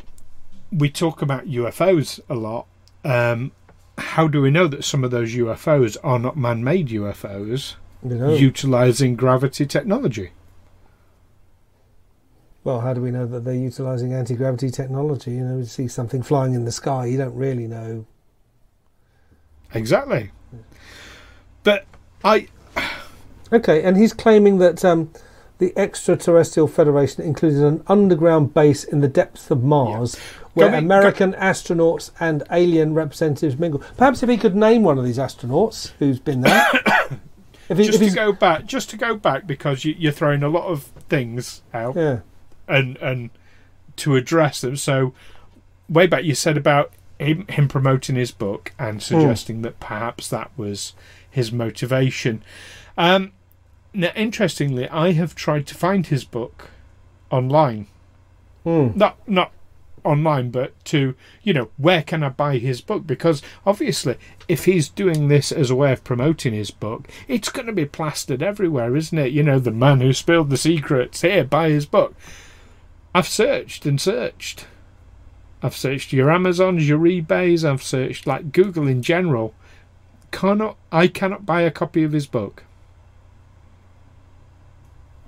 we 0.71 0.89
talk 0.89 1.21
about 1.21 1.45
UFOs 1.47 2.19
a 2.29 2.35
lot. 2.35 2.67
Um, 3.03 3.51
how 3.97 4.27
do 4.27 4.41
we 4.41 4.51
know 4.51 4.67
that 4.67 4.83
some 4.83 5.03
of 5.03 5.11
those 5.11 5.33
UFOs 5.35 5.97
are 6.03 6.19
not 6.19 6.37
man-made 6.37 6.89
UFOs 6.89 7.75
You 8.03 8.15
know? 8.15 8.33
utilizing 8.33 9.15
gravity 9.15 9.65
technology? 9.65 10.31
well, 12.63 12.81
how 12.81 12.93
do 12.93 13.01
we 13.01 13.09
know 13.09 13.25
that 13.25 13.43
they're 13.43 13.55
utilising 13.55 14.13
anti 14.13 14.35
gravity 14.35 14.69
technology? 14.69 15.31
You 15.31 15.43
know, 15.43 15.57
you 15.57 15.65
see 15.65 15.87
something 15.87 16.21
flying 16.21 16.53
in 16.53 16.65
the 16.65 16.71
sky, 16.71 17.07
you 17.07 17.17
don't 17.17 17.35
really 17.35 17.67
know. 17.67 18.05
Exactly. 19.73 20.31
But 21.63 21.85
I 22.23 22.47
Okay, 23.53 23.83
and 23.83 23.97
he's 23.97 24.13
claiming 24.13 24.59
that 24.59 24.85
um, 24.85 25.11
the 25.57 25.73
extraterrestrial 25.77 26.67
federation 26.67 27.23
included 27.23 27.63
an 27.63 27.83
underground 27.87 28.53
base 28.53 28.83
in 28.83 29.01
the 29.01 29.07
depths 29.07 29.51
of 29.51 29.63
Mars 29.63 30.17
where 30.53 30.71
me- 30.71 30.77
American 30.77 31.33
astronauts 31.33 32.11
and 32.19 32.43
alien 32.51 32.93
representatives 32.93 33.57
mingle. 33.57 33.81
Perhaps 33.97 34.23
if 34.23 34.29
he 34.29 34.37
could 34.37 34.55
name 34.55 34.83
one 34.83 34.97
of 34.97 35.05
these 35.05 35.17
astronauts 35.17 35.91
who's 35.99 36.19
been 36.19 36.41
there. 36.41 36.67
if 37.69 37.77
he, 37.77 37.85
just 37.85 38.01
if 38.01 38.09
to 38.09 38.15
go 38.15 38.31
back, 38.31 38.65
just 38.65 38.89
to 38.89 38.97
go 38.97 39.15
back 39.15 39.47
because 39.47 39.85
you, 39.85 39.95
you're 39.97 40.11
throwing 40.11 40.43
a 40.43 40.49
lot 40.49 40.65
of 40.65 40.83
things 41.09 41.61
out. 41.73 41.95
yeah. 41.95 42.19
and 42.67 42.97
and 42.97 43.29
to 43.97 44.15
address 44.15 44.61
them. 44.61 44.75
So 44.75 45.13
way 45.89 46.07
back, 46.07 46.23
you 46.23 46.35
said 46.35 46.57
about 46.57 46.91
him, 47.19 47.45
him 47.47 47.67
promoting 47.67 48.15
his 48.15 48.31
book 48.31 48.73
and 48.79 49.01
suggesting 49.01 49.61
that 49.61 49.79
perhaps 49.79 50.27
that 50.29 50.51
was 50.57 50.93
his 51.29 51.51
motivation. 51.51 52.43
Um, 52.97 53.33
now, 53.93 54.11
interestingly, 54.15 54.87
I 54.89 55.11
have 55.11 55.35
tried 55.35 55.67
to 55.67 55.75
find 55.75 56.07
his 56.07 56.23
book 56.23 56.69
online. 57.29 57.87
Hmm. 58.63 58.89
Not 58.95 59.17
not 59.27 59.51
online, 60.03 60.51
but 60.51 60.73
to 60.85 61.15
you 61.43 61.53
know, 61.53 61.69
where 61.77 62.03
can 62.03 62.23
I 62.23 62.29
buy 62.29 62.57
his 62.57 62.81
book? 62.81 63.05
Because 63.05 63.41
obviously, 63.65 64.17
if 64.47 64.65
he's 64.65 64.89
doing 64.89 65.27
this 65.27 65.51
as 65.51 65.69
a 65.69 65.75
way 65.75 65.91
of 65.91 66.03
promoting 66.03 66.53
his 66.53 66.71
book, 66.71 67.07
it's 67.27 67.49
going 67.49 67.67
to 67.67 67.73
be 67.73 67.85
plastered 67.85 68.41
everywhere, 68.41 68.95
isn't 68.95 69.17
it? 69.17 69.31
You 69.31 69.43
know, 69.43 69.59
the 69.59 69.71
man 69.71 70.01
who 70.01 70.13
spilled 70.13 70.49
the 70.49 70.57
secrets. 70.57 71.21
Here, 71.21 71.43
buy 71.43 71.69
his 71.69 71.85
book. 71.85 72.15
I've 73.13 73.27
searched 73.27 73.85
and 73.85 73.99
searched. 73.99 74.65
I've 75.63 75.75
searched 75.75 76.13
your 76.13 76.31
Amazons, 76.31 76.87
your 76.87 76.99
eBays. 76.99 77.63
I've 77.63 77.83
searched 77.83 78.25
like 78.25 78.51
Google 78.51 78.87
in 78.87 79.01
general. 79.01 79.53
Cannot 80.31 80.77
I 80.91 81.07
cannot 81.07 81.45
buy 81.45 81.61
a 81.61 81.71
copy 81.71 82.03
of 82.03 82.13
his 82.13 82.25
book. 82.25 82.63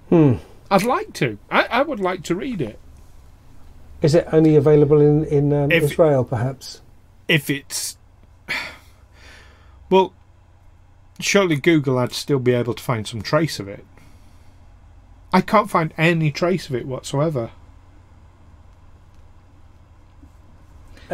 Hmm. 0.10 0.36
I'd 0.72 0.84
like 0.84 1.13
to. 1.13 1.38
I, 1.51 1.63
I 1.65 1.82
would 1.82 2.00
like 2.00 2.24
to 2.24 2.36
read 2.36 2.62
it. 2.62 2.80
Is 4.04 4.14
it 4.14 4.28
only 4.32 4.56
available 4.56 5.02
in, 5.02 5.24
in 5.26 5.52
um, 5.54 5.72
If- 5.72 5.84
Israel, 5.84 6.24
perhaps? 6.24 6.82
if 7.28 7.50
it's 7.50 7.98
well 9.90 10.14
surely 11.22 11.56
google 11.56 11.98
i'd 11.98 12.12
still 12.12 12.38
be 12.40 12.52
able 12.52 12.74
to 12.74 12.84
find 12.84 13.08
some 13.08 13.22
trace 13.22 13.62
of 13.62 13.68
it 13.70 13.86
i 15.32 15.40
can't 15.40 15.70
find 15.70 15.94
any 15.98 16.30
trace 16.32 16.68
of 16.68 16.76
it 16.76 16.86
whatsoever 16.86 17.50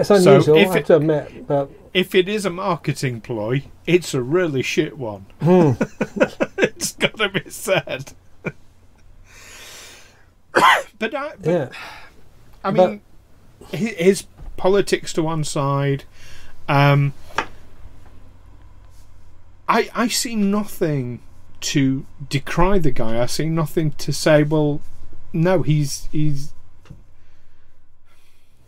So 0.02 0.16
unusual, 0.16 0.58
I 0.58 0.62
if 0.62 0.68
have 0.70 0.76
it- 0.78 0.86
to 0.88 0.96
admit, 0.96 1.48
but 1.48 1.70
if 1.94 2.16
it 2.16 2.28
is 2.28 2.44
a 2.46 2.50
marketing 2.50 3.22
ploy 3.22 3.64
it's 3.86 4.14
a 4.16 4.22
really 4.24 4.64
shit 4.64 4.98
one 4.98 5.26
hmm. 5.42 5.72
it's 6.58 6.94
gotta 6.94 7.30
be 7.30 7.50
said 7.52 8.14
but 10.54 11.14
I, 11.14 11.34
but, 11.40 11.46
yeah. 11.46 11.70
I 12.64 12.72
mean 12.72 13.02
hi- 13.72 13.78
his 13.78 14.26
politics 14.58 15.14
to 15.14 15.24
one 15.24 15.44
side 15.44 16.04
um 16.68 17.14
I 19.68 19.90
I 19.96 20.08
see 20.08 20.36
nothing 20.36 21.22
to 21.62 22.06
decry 22.30 22.80
the 22.80 22.92
guy 22.92 23.22
I 23.22 23.26
see 23.26 23.48
nothing 23.48 23.92
to 23.92 24.12
say 24.12 24.44
well 24.44 24.82
no, 25.32 25.62
he's 25.62 26.10
he's 26.12 26.54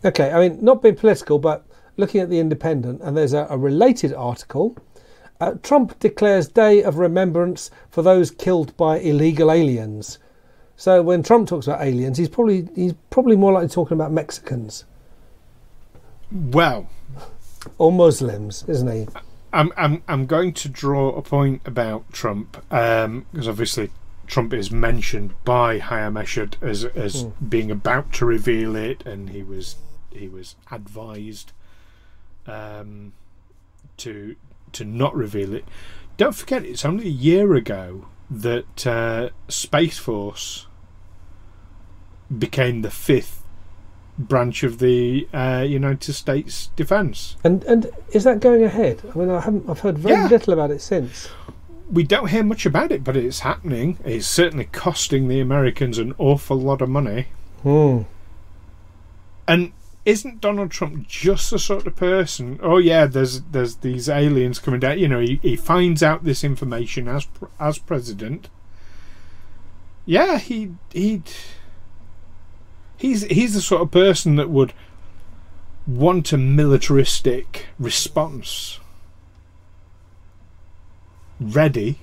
Okay, 0.04 0.32
I 0.32 0.48
mean, 0.48 0.58
not 0.64 0.82
being 0.82 0.96
political, 0.96 1.38
but 1.38 1.64
looking 1.96 2.20
at 2.20 2.28
the 2.28 2.40
Independent, 2.40 3.00
and 3.02 3.16
there's 3.16 3.32
a, 3.32 3.46
a 3.48 3.56
related 3.56 4.12
article. 4.12 4.76
Uh, 5.40 5.54
Trump 5.62 5.98
declares 6.00 6.48
Day 6.48 6.82
of 6.82 6.96
Remembrance 6.98 7.70
for 7.88 8.02
those 8.02 8.30
killed 8.30 8.76
by 8.76 8.98
illegal 8.98 9.50
aliens. 9.50 10.18
So 10.76 11.02
when 11.02 11.22
Trump 11.22 11.48
talks 11.48 11.66
about 11.66 11.82
aliens, 11.82 12.18
he's 12.18 12.28
probably 12.28 12.68
he's 12.74 12.94
probably 13.10 13.36
more 13.36 13.52
likely 13.52 13.68
talking 13.68 13.96
about 13.96 14.10
Mexicans 14.12 14.84
well. 16.30 16.88
or 17.78 17.92
Muslims, 17.92 18.64
isn't 18.68 18.90
he? 18.90 19.06
I'm 19.52 19.72
I'm 19.76 20.02
I'm 20.08 20.26
going 20.26 20.52
to 20.54 20.68
draw 20.68 21.10
a 21.10 21.22
point 21.22 21.62
about 21.64 22.10
Trump 22.12 22.52
because 22.68 23.46
obviously 23.46 23.90
Trump 24.26 24.54
is 24.54 24.70
mentioned 24.70 25.34
by 25.44 25.78
Haim 25.78 26.14
Eshed 26.14 26.54
as 26.62 26.84
as 26.84 27.22
Hmm. 27.22 27.48
being 27.48 27.70
about 27.70 28.12
to 28.14 28.24
reveal 28.26 28.74
it, 28.76 29.04
and 29.06 29.30
he 29.30 29.42
was 29.42 29.76
he 30.10 30.28
was 30.28 30.56
advised 30.70 31.52
um, 32.46 33.12
to 33.98 34.36
to 34.72 34.84
not 34.84 35.14
reveal 35.14 35.54
it. 35.54 35.64
Don't 36.16 36.34
forget, 36.34 36.64
it's 36.64 36.84
only 36.84 37.06
a 37.06 37.10
year 37.10 37.54
ago 37.54 38.06
that 38.40 38.86
uh, 38.86 39.28
Space 39.48 39.98
Force 39.98 40.66
became 42.36 42.82
the 42.82 42.90
fifth 42.90 43.42
branch 44.18 44.62
of 44.62 44.78
the 44.78 45.28
uh, 45.32 45.64
United 45.68 46.12
States 46.12 46.68
Defence. 46.76 47.36
And 47.44 47.62
and 47.64 47.90
is 48.12 48.24
that 48.24 48.40
going 48.40 48.62
ahead? 48.64 49.02
I 49.14 49.18
mean, 49.18 49.30
I 49.30 49.40
haven't 49.40 49.68
I've 49.68 49.80
heard 49.80 49.98
very 49.98 50.14
Yeah. 50.14 50.28
little 50.28 50.52
about 50.52 50.70
it 50.70 50.80
since. 50.80 51.28
we 51.90 52.02
don't 52.02 52.28
hear 52.28 52.42
much 52.42 52.64
about 52.64 52.90
it, 52.90 53.04
but 53.04 53.16
it's 53.16 53.40
happening. 53.40 53.98
It's 54.04 54.26
certainly 54.26 54.64
costing 54.66 55.28
the 55.28 55.40
Americans 55.40 55.98
an 55.98 56.14
awful 56.16 56.58
lot 56.58 56.80
of 56.80 56.88
money. 56.88 57.26
Hmm. 57.62 58.02
And 59.46 59.72
isn't 60.04 60.40
Donald 60.40 60.70
Trump 60.70 61.06
just 61.06 61.50
the 61.50 61.58
sort 61.58 61.86
of 61.86 61.96
person? 61.96 62.58
Oh 62.62 62.78
yeah, 62.78 63.06
there's 63.06 63.42
there's 63.42 63.76
these 63.76 64.08
aliens 64.08 64.58
coming 64.58 64.80
down. 64.80 64.98
You 64.98 65.08
know, 65.08 65.20
he, 65.20 65.38
he 65.42 65.56
finds 65.56 66.02
out 66.02 66.24
this 66.24 66.42
information 66.42 67.08
as 67.08 67.26
as 67.60 67.78
president. 67.78 68.48
Yeah, 70.04 70.38
he 70.38 70.72
he 70.92 71.22
he's 72.96 73.22
he's 73.24 73.54
the 73.54 73.60
sort 73.60 73.82
of 73.82 73.90
person 73.90 74.36
that 74.36 74.50
would 74.50 74.72
want 75.86 76.32
a 76.32 76.38
militaristic 76.38 77.66
response 77.78 78.78
ready. 81.40 81.98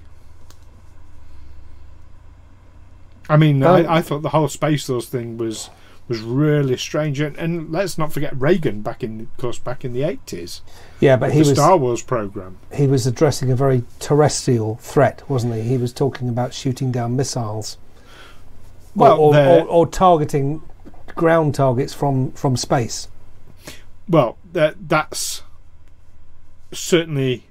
I 3.30 3.38
mean, 3.38 3.62
Um, 3.64 3.86
I, 3.86 3.98
I 3.98 4.02
thought 4.02 4.22
the 4.22 4.30
whole 4.30 4.48
space 4.48 4.88
force 4.88 5.08
thing 5.08 5.38
was 5.38 5.70
was 6.10 6.20
really 6.20 6.76
strange, 6.76 7.20
and, 7.22 7.38
and 7.38 7.72
let's 7.72 7.98
not 7.98 8.12
forget 8.12 8.34
Reagan 8.36 8.82
back 8.82 9.04
in, 9.04 9.22
of 9.22 9.38
course, 9.38 9.58
back 9.60 9.86
in 9.86 9.94
the 9.94 10.04
eighties, 10.04 10.62
Yeah, 11.00 11.16
but 11.16 11.32
he 11.32 11.40
was 11.40 11.52
Star 11.52 11.78
Wars 11.78 12.02
program. 12.04 12.58
he 12.74 12.88
was 12.88 13.08
addressing 13.08 13.50
a 13.52 13.56
very 13.56 13.84
terrestrial 14.00 14.76
threat, 14.82 15.24
wasn't 15.30 15.54
he? 15.56 15.62
He 15.62 15.78
was 15.78 15.94
talking 15.94 16.28
about 16.28 16.54
shooting 16.54 16.92
down 16.92 17.16
missiles. 17.16 17.78
Or- 18.96 19.02
Well, 19.02 19.20
or, 19.20 19.34
the- 19.34 19.62
or, 19.62 19.68
or 19.68 19.88
targeting 19.88 20.62
ground 21.16 21.56
targets 21.56 21.94
from, 21.94 22.32
from 22.34 22.58
space. 22.58 23.08
Well, 24.10 24.38
that 24.54 24.90
that's 24.90 25.44
certainly 26.72 27.46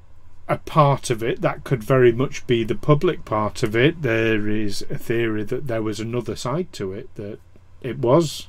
a 0.48 0.58
part 0.58 1.10
of 1.10 1.22
it. 1.22 1.40
That 1.42 1.64
could 1.64 1.82
very 1.84 2.12
much 2.12 2.46
be 2.46 2.64
the 2.64 2.74
public 2.74 3.24
part 3.24 3.62
of 3.62 3.76
it. 3.76 4.02
There 4.02 4.48
is 4.48 4.82
a 4.90 4.96
theory 4.98 5.44
that 5.44 5.66
there 5.66 5.82
was 5.82 6.00
another 6.00 6.36
side 6.36 6.72
to 6.74 6.92
it 6.92 7.14
that 7.16 7.38
it 7.82 7.98
was 7.98 8.48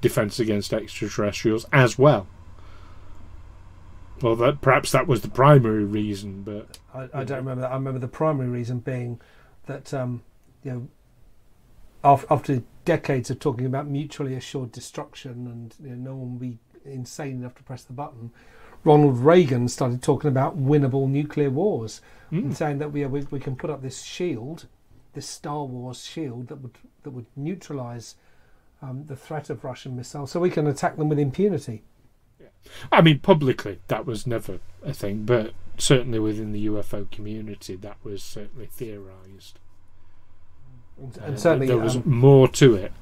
defense 0.00 0.38
against 0.38 0.72
extraterrestrials 0.72 1.66
as 1.72 1.98
well. 1.98 2.26
Well, 4.20 4.34
that 4.36 4.60
perhaps 4.60 4.90
that 4.92 5.06
was 5.06 5.20
the 5.20 5.28
primary 5.28 5.84
reason, 5.84 6.42
but 6.42 6.78
I, 6.92 7.20
I 7.20 7.24
don't 7.24 7.38
remember 7.38 7.62
that. 7.62 7.70
I 7.70 7.74
remember 7.74 8.00
the 8.00 8.08
primary 8.08 8.48
reason 8.48 8.80
being 8.80 9.20
that 9.66 9.94
um, 9.94 10.22
you 10.64 10.72
know 10.72 10.88
af- 12.02 12.26
after 12.30 12.62
decades 12.84 13.30
of 13.30 13.38
talking 13.38 13.66
about 13.66 13.86
mutually 13.86 14.34
assured 14.34 14.72
destruction 14.72 15.46
and 15.46 15.74
you 15.82 15.94
know, 15.94 16.10
no 16.10 16.16
one 16.16 16.30
would 16.32 16.40
be 16.40 16.58
insane 16.84 17.36
enough 17.36 17.54
to 17.56 17.62
press 17.62 17.84
the 17.84 17.92
button, 17.92 18.30
Ronald 18.82 19.18
Reagan 19.18 19.68
started 19.68 20.02
talking 20.02 20.28
about 20.28 20.58
winnable 20.58 21.08
nuclear 21.08 21.50
wars 21.50 22.00
Mm. 22.32 22.38
and 22.38 22.56
saying 22.56 22.76
that 22.78 22.92
we, 22.92 23.06
we 23.06 23.20
we 23.30 23.40
can 23.40 23.56
put 23.56 23.70
up 23.70 23.80
this 23.80 24.02
shield, 24.02 24.66
this 25.14 25.26
Star 25.26 25.64
Wars 25.64 26.04
shield 26.04 26.48
that 26.48 26.56
would 26.56 26.76
that 27.04 27.10
would 27.12 27.24
neutralise 27.36 28.16
um, 28.82 29.04
the 29.06 29.16
threat 29.16 29.50
of 29.50 29.64
Russian 29.64 29.96
missiles, 29.96 30.30
so 30.30 30.40
we 30.40 30.50
can 30.50 30.66
attack 30.66 30.96
them 30.96 31.08
with 31.08 31.18
impunity. 31.18 31.82
I 32.92 33.00
mean, 33.00 33.20
publicly 33.20 33.78
that 33.88 34.04
was 34.04 34.26
never 34.26 34.58
a 34.84 34.92
thing, 34.92 35.24
but 35.24 35.52
certainly 35.78 36.18
within 36.18 36.52
the 36.52 36.66
UFO 36.66 37.10
community, 37.10 37.76
that 37.76 37.96
was 38.02 38.22
certainly 38.22 38.66
theorized. 38.66 39.58
And, 40.98 41.18
Uh, 41.18 41.36
certainly, 41.36 41.66
there 41.66 41.78
was 41.78 41.96
um, 41.96 42.02
more 42.06 42.48
to 42.48 42.74
it. 42.74 42.92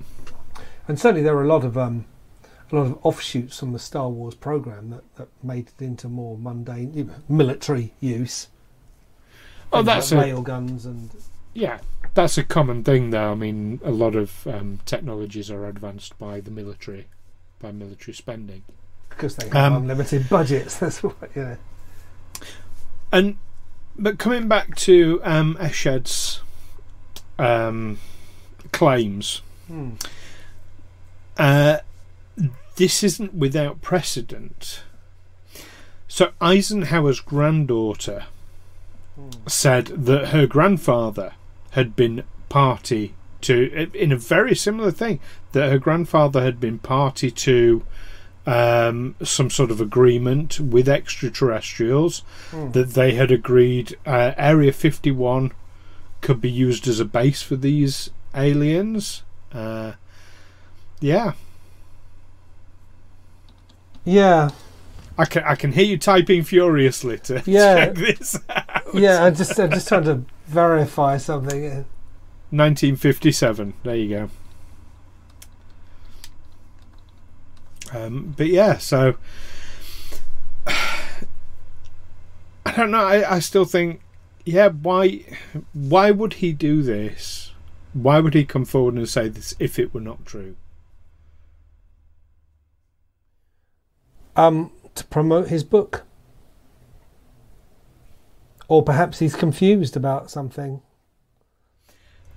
And 0.88 0.98
certainly 0.98 1.22
there 1.22 1.34
were 1.34 1.44
a 1.44 1.48
lot 1.48 1.64
of 1.64 1.76
um, 1.76 2.04
a 2.70 2.76
lot 2.76 2.82
of 2.82 2.98
offshoots 3.04 3.58
from 3.58 3.72
the 3.72 3.78
Star 3.78 4.08
Wars 4.08 4.34
program 4.34 4.90
that, 4.90 5.14
that 5.16 5.28
made 5.42 5.68
it 5.68 5.84
into 5.84 6.08
more 6.08 6.36
mundane 6.36 7.10
military 7.28 7.94
use. 8.00 8.48
Oh, 9.72 9.82
that's 9.82 10.12
like 10.12 10.26
a, 10.26 10.34
railguns 10.34 10.84
and 10.84 11.10
yeah, 11.56 11.78
that's 12.14 12.36
a 12.38 12.44
common 12.44 12.84
thing. 12.84 13.10
Though 13.10 13.32
I 13.32 13.34
mean, 13.34 13.80
a 13.84 13.90
lot 13.90 14.14
of 14.14 14.46
um, 14.46 14.80
technologies 14.86 15.50
are 15.50 15.66
advanced 15.66 16.18
by 16.18 16.40
the 16.40 16.50
military, 16.50 17.06
by 17.58 17.72
military 17.72 18.14
spending. 18.14 18.62
because 19.08 19.36
they 19.36 19.46
have 19.48 19.72
Um, 19.72 19.82
unlimited 19.82 20.28
budgets. 20.28 20.78
That's 20.80 21.02
what 21.02 21.16
you 21.34 21.42
know. 21.42 21.56
And 23.12 23.38
but 23.98 24.18
coming 24.18 24.46
back 24.48 24.74
to 24.76 25.20
um, 25.24 25.56
Eshed's 25.58 26.42
um, 27.38 27.98
claims, 28.72 29.40
Hmm. 29.68 29.92
uh, 31.38 31.78
this 32.76 33.02
isn't 33.02 33.32
without 33.34 33.80
precedent. 33.80 34.82
So 36.08 36.32
Eisenhower's 36.40 37.20
granddaughter 37.20 38.26
Hmm. 39.16 39.30
said 39.46 39.86
that 40.06 40.28
her 40.28 40.46
grandfather 40.46 41.32
had 41.76 41.94
been 41.94 42.24
party 42.48 43.14
to 43.42 43.88
in 43.94 44.10
a 44.12 44.16
very 44.16 44.54
similar 44.56 44.90
thing 44.90 45.20
that 45.52 45.70
her 45.70 45.78
grandfather 45.78 46.42
had 46.42 46.58
been 46.58 46.78
party 46.78 47.30
to 47.30 47.84
um, 48.46 49.14
some 49.22 49.50
sort 49.50 49.70
of 49.70 49.80
agreement 49.80 50.58
with 50.60 50.88
extraterrestrials 50.88 52.22
Hmm. 52.50 52.70
that 52.72 52.90
they 52.94 53.12
had 53.14 53.30
agreed 53.30 53.96
uh, 54.06 54.32
Area 54.36 54.72
51 54.72 55.52
could 56.20 56.40
be 56.40 56.50
used 56.50 56.88
as 56.88 56.98
a 57.00 57.04
base 57.04 57.42
for 57.42 57.56
these 57.56 58.10
aliens. 58.34 59.22
Uh, 59.52 59.92
yeah, 61.00 61.32
Yeah, 64.04 64.50
I 65.18 65.24
can 65.24 65.42
I 65.44 65.54
can 65.56 65.72
hear 65.72 65.84
you 65.84 65.98
typing 65.98 66.42
furiously 66.44 67.18
to 67.20 67.42
Yeah. 67.46 67.86
check 67.86 67.94
this. 67.96 68.38
yeah. 68.94 69.24
I'm 69.24 69.34
just 69.34 69.58
I'm 69.58 69.70
just 69.70 69.88
trying 69.88 70.04
to 70.04 70.22
verify 70.46 71.16
something. 71.18 71.62
1957. 72.50 73.74
There 73.82 73.96
you 73.96 74.08
go. 74.08 74.30
Um, 77.92 78.34
but 78.36 78.48
yeah, 78.48 78.78
so 78.78 79.16
I 80.66 81.26
don't 82.76 82.90
know. 82.90 83.04
I, 83.04 83.36
I 83.36 83.38
still 83.38 83.64
think, 83.64 84.00
yeah. 84.44 84.68
Why? 84.68 85.24
Why 85.72 86.10
would 86.10 86.34
he 86.34 86.52
do 86.52 86.82
this? 86.82 87.52
Why 87.92 88.20
would 88.20 88.34
he 88.34 88.44
come 88.44 88.64
forward 88.64 88.94
and 88.94 89.08
say 89.08 89.28
this 89.28 89.54
if 89.58 89.78
it 89.78 89.94
were 89.94 90.00
not 90.00 90.26
true? 90.26 90.56
Um, 94.34 94.70
to 94.94 95.04
promote 95.04 95.48
his 95.48 95.64
book, 95.64 96.05
or 98.68 98.82
perhaps 98.82 99.18
he's 99.18 99.34
confused 99.36 99.96
about 99.96 100.30
something. 100.30 100.80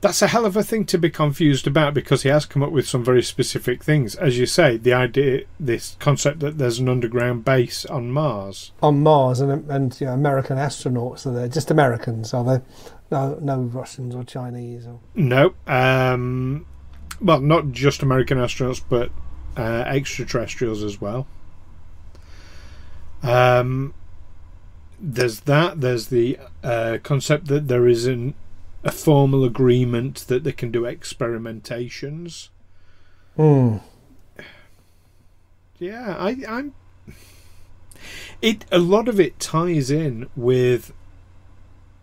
That's 0.02 0.22
a 0.22 0.28
hell 0.28 0.46
of 0.46 0.56
a 0.56 0.64
thing 0.64 0.86
to 0.86 0.98
be 0.98 1.10
confused 1.10 1.68
about 1.68 1.94
because 1.94 2.24
he 2.24 2.30
has 2.30 2.46
come 2.46 2.64
up 2.64 2.72
with 2.72 2.88
some 2.88 3.04
very 3.04 3.22
specific 3.22 3.84
things. 3.84 4.16
As 4.16 4.40
you 4.40 4.46
say, 4.46 4.78
the 4.78 4.94
idea, 4.94 5.42
this 5.60 5.98
concept 6.00 6.40
that 6.40 6.58
there's 6.58 6.80
an 6.80 6.88
underground 6.88 7.44
base 7.44 7.86
on 7.86 8.10
Mars. 8.10 8.72
on 8.82 9.04
Mars 9.04 9.42
and 9.42 9.70
and 9.70 10.00
you 10.00 10.08
know, 10.08 10.14
American 10.14 10.58
astronauts 10.58 11.26
are 11.26 11.32
there? 11.32 11.50
Just 11.50 11.70
Americans, 11.70 12.34
are 12.34 12.46
they? 12.46 12.62
No, 13.12 13.38
no 13.42 13.60
Russians 13.60 14.16
or 14.16 14.24
Chinese 14.24 14.86
or 14.88 15.02
No. 15.16 15.54
Um, 15.68 16.66
well, 17.20 17.42
not 17.42 17.72
just 17.72 18.02
American 18.02 18.38
astronauts, 18.38 18.82
but 18.88 19.12
uh, 19.58 19.84
extraterrestrials 19.86 20.82
as 20.82 21.02
well. 21.02 21.28
Um, 23.22 23.94
there's 25.02 25.42
that. 25.42 25.82
There's 25.82 26.08
the 26.08 26.38
uh, 26.64 26.98
concept 27.04 27.48
that 27.48 27.68
there 27.68 27.88
is 27.88 28.06
an, 28.06 28.34
a 28.84 28.92
formal 28.92 29.44
agreement 29.44 30.26
that 30.28 30.44
they 30.44 30.52
can 30.52 30.72
do 30.72 30.82
experimentations 30.84 32.50
Hmm. 33.36 33.78
Yeah, 35.78 36.16
I, 36.20 36.38
I'm. 36.48 36.74
It 38.42 38.66
a 38.72 38.80
lot 38.80 39.08
of 39.08 39.20
it 39.20 39.40
ties 39.40 39.90
in 39.92 40.30
with. 40.36 40.94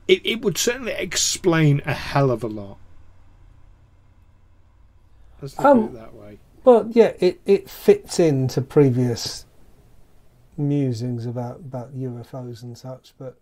It 0.09 0.23
it 0.25 0.41
would 0.43 0.57
certainly 0.59 0.93
explain 0.93 1.83
a 1.85 1.95
hell 1.95 2.31
of 2.31 2.43
a 2.43 2.47
lot. 2.47 2.79
Let's 5.43 5.59
look 5.59 5.67
Um, 5.67 5.79
at 5.79 5.85
it 5.85 5.95
that 5.95 6.15
way. 6.15 6.39
Well, 6.65 6.89
yeah, 6.93 7.13
it, 7.21 7.41
it 7.47 7.71
fits 7.71 8.19
into 8.19 8.61
previous 8.61 9.46
musings 10.59 11.27
about, 11.27 11.57
about 11.57 11.97
UFOs 11.97 12.63
and 12.63 12.77
such, 12.77 13.13
but 13.19 13.37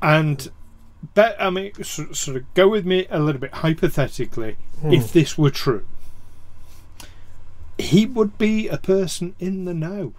And, 0.00 0.50
but 1.14 1.36
I 1.40 1.50
mean, 1.50 1.72
sort, 1.82 2.16
sort 2.16 2.36
of 2.36 2.54
go 2.54 2.68
with 2.68 2.84
me 2.86 3.06
a 3.10 3.20
little 3.20 3.40
bit 3.40 3.54
hypothetically. 3.54 4.56
Hmm. 4.80 4.92
If 4.92 5.12
this 5.12 5.36
were 5.38 5.50
true, 5.50 5.86
he 7.78 8.06
would 8.06 8.38
be 8.38 8.68
a 8.68 8.78
person 8.78 9.34
in 9.38 9.64
the 9.64 9.74
know. 9.74 10.14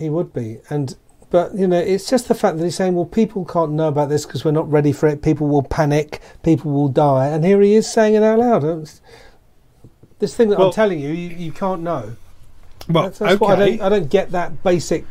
he 0.00 0.08
would 0.08 0.32
be. 0.32 0.58
And 0.68 0.96
but 1.30 1.54
you 1.54 1.68
know, 1.68 1.78
it's 1.78 2.10
just 2.10 2.26
the 2.26 2.34
fact 2.34 2.58
that 2.58 2.64
he's 2.64 2.74
saying, 2.74 2.94
well, 2.94 3.04
people 3.04 3.44
can't 3.44 3.72
know 3.72 3.86
about 3.86 4.08
this 4.08 4.26
because 4.26 4.44
we're 4.44 4.50
not 4.50 4.68
ready 4.68 4.90
for 4.90 5.06
it. 5.06 5.22
People 5.22 5.46
will 5.46 5.62
panic. 5.62 6.20
People 6.42 6.72
will 6.72 6.88
die. 6.88 7.28
And 7.28 7.44
here 7.44 7.60
he 7.60 7.74
is 7.74 7.88
saying 7.88 8.14
it 8.14 8.22
out 8.24 8.40
loud. 8.40 8.64
It's- 8.64 9.00
this 10.20 10.34
thing 10.36 10.48
that 10.50 10.58
Well- 10.58 10.68
I'm 10.68 10.72
telling 10.74 11.00
you, 11.00 11.10
you, 11.10 11.30
you 11.36 11.52
can't 11.52 11.82
know. 11.82 12.16
Well, 12.88 13.04
That's, 13.04 13.18
that's 13.18 13.32
okay. 13.34 13.44
why 13.44 13.52
I 13.54 13.56
don't, 13.56 13.80
I 13.82 13.88
don't 13.88 14.08
get 14.10 14.30
that 14.32 14.62
basic 14.62 15.04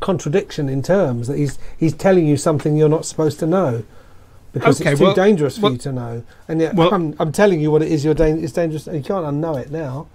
contradiction 0.00 0.68
in 0.68 0.80
terms 0.82 1.26
that 1.28 1.36
he's 1.36 1.58
he's 1.76 1.92
telling 1.92 2.26
you 2.26 2.36
something 2.36 2.76
you're 2.76 2.88
not 2.88 3.04
supposed 3.04 3.38
to 3.40 3.46
know 3.46 3.82
because 4.52 4.80
Okay, 4.80 4.92
it's 4.92 5.00
too 5.00 5.06
well- 5.06 5.14
dangerous 5.14 5.56
for 5.56 5.64
well- 5.64 5.72
you 5.72 5.78
to 5.78 5.92
know. 5.92 6.22
And 6.48 6.60
yet 6.60 6.74
well- 6.74 6.92
I'm, 6.94 7.14
I'm 7.18 7.32
telling 7.32 7.60
you 7.60 7.70
what 7.70 7.82
it 7.82 7.90
is. 7.92 8.04
You're 8.04 8.14
dan- 8.14 8.42
it's 8.42 8.52
dangerous. 8.52 8.86
You 8.86 9.02
can't 9.02 9.26
unknow 9.26 9.58
it 9.60 9.70
now. 9.70 10.06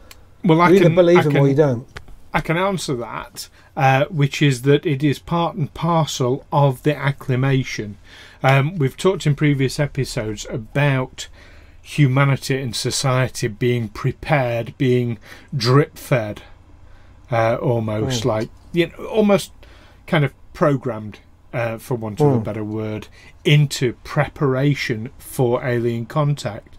well, 0.43 0.61
I 0.61 0.69
You 0.69 0.75
either 0.77 0.85
can 0.85 0.95
believe 0.95 1.17
I 1.19 1.21
him 1.23 1.31
can, 1.31 1.41
or 1.41 1.47
you 1.47 1.55
don't. 1.55 1.87
I 2.33 2.41
can 2.41 2.57
answer 2.57 2.95
that, 2.95 3.47
uh, 3.77 4.05
which 4.05 4.41
is 4.41 4.63
that 4.63 4.85
it 4.87 5.03
is 5.03 5.19
part 5.19 5.55
and 5.55 5.71
parcel 5.75 6.45
of 6.51 6.81
the 6.83 6.95
acclimation. 6.95 7.97
Um, 8.41 8.75
we've 8.77 8.97
talked 8.97 9.27
in 9.27 9.35
previous 9.35 9.79
episodes 9.79 10.47
about 10.49 11.27
humanity 11.83 12.59
and 12.59 12.75
society 12.75 13.47
being 13.47 13.89
prepared, 13.89 14.73
being 14.77 15.19
drip 15.55 15.97
fed, 15.97 16.41
uh, 17.31 17.55
almost 17.61 18.23
Mm. 18.23 18.25
like 18.25 18.49
you 18.71 18.87
know, 18.87 19.05
almost 19.05 19.51
kind 20.07 20.25
of 20.25 20.33
programmed, 20.53 21.19
uh, 21.53 21.77
for 21.77 21.93
want 21.93 22.19
of 22.19 22.25
a 22.27 22.39
Mm. 22.39 22.43
better 22.43 22.63
word, 22.63 23.07
into 23.45 23.93
preparation 24.03 25.11
for 25.19 25.63
alien 25.63 26.07
contact. 26.07 26.75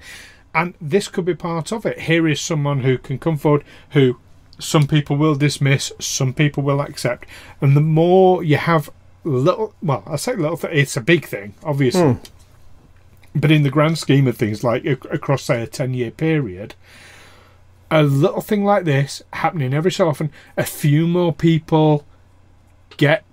And 0.53 0.75
this 0.81 1.07
could 1.07 1.25
be 1.25 1.35
part 1.35 1.71
of 1.71 1.87
it. 1.87 2.01
Here 2.03 2.27
is 2.27 2.41
someone 2.41 2.81
who 2.81 2.99
can 2.99 3.19
come 3.21 3.37
forward 3.37 3.63
who 3.91 4.17
some 4.59 4.87
people 4.89 5.17
will 5.17 5.35
dismiss, 5.37 5.93
some 6.01 6.33
people 6.33 6.63
will 6.65 6.81
accept. 6.81 7.29
And 7.61 7.77
the 7.77 7.81
more 7.81 8.43
you 8.43 8.57
have 8.57 8.91
little, 9.23 9.75
well, 9.83 10.03
I 10.09 10.17
say 10.17 10.35
little, 10.35 10.57
th- 10.57 10.73
it's 10.75 10.97
a 10.97 11.01
big 11.01 11.27
thing, 11.27 11.55
obviously. 11.63 12.03
Mm. 12.03 12.19
But 13.35 13.51
in 13.51 13.63
the 13.65 13.71
grand 13.71 13.99
scheme 13.99 14.27
of 14.29 14.37
things, 14.37 14.63
like 14.63 14.85
across, 14.85 15.43
say, 15.43 15.63
a 15.63 15.67
10 15.67 15.95
year 15.95 16.11
period, 16.11 16.75
a 17.91 18.03
little 18.03 18.41
thing 18.41 18.65
like 18.65 18.85
this 18.85 19.23
happening 19.33 19.75
every 19.75 19.91
so 19.93 20.09
often, 20.09 20.31
a 20.57 20.65
few 20.65 21.07
more 21.07 21.33
people 21.33 22.07
get 22.97 23.25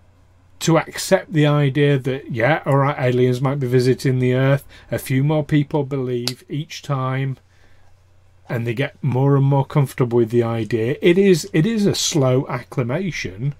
to 0.59 0.77
accept 0.77 1.33
the 1.33 1.45
idea 1.45 1.97
that, 1.97 2.31
yeah, 2.31 2.61
all 2.65 2.77
right, 2.77 2.95
aliens 2.99 3.41
might 3.41 3.59
be 3.59 3.67
visiting 3.67 4.19
the 4.19 4.33
Earth. 4.33 4.63
A 4.91 4.99
few 4.99 5.23
more 5.23 5.43
people 5.43 5.83
believe 5.83 6.43
each 6.49 6.81
time 6.81 7.37
and 8.49 8.67
they 8.67 8.73
get 8.73 9.01
more 9.01 9.35
and 9.37 9.45
more 9.45 9.65
comfortable 9.65 10.17
with 10.17 10.29
the 10.29 10.43
idea. 10.43 10.97
It 11.01 11.17
is 11.17 11.49
it 11.53 11.65
is 11.65 11.85
a 11.85 11.95
slow 11.95 12.45
acclimation, 12.49 13.55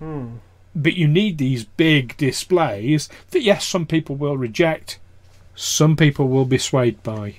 Hmm. 0.00 0.36
but 0.74 0.94
you 0.94 1.06
need 1.08 1.38
these 1.38 1.64
big 1.64 2.16
displays 2.16 3.08
that 3.30 3.42
yes, 3.42 3.64
some 3.66 3.86
people 3.86 4.16
will 4.16 4.36
reject, 4.36 4.98
some 5.58 5.96
people 5.96 6.28
will 6.28 6.44
be 6.44 6.56
swayed 6.56 7.02
by. 7.02 7.34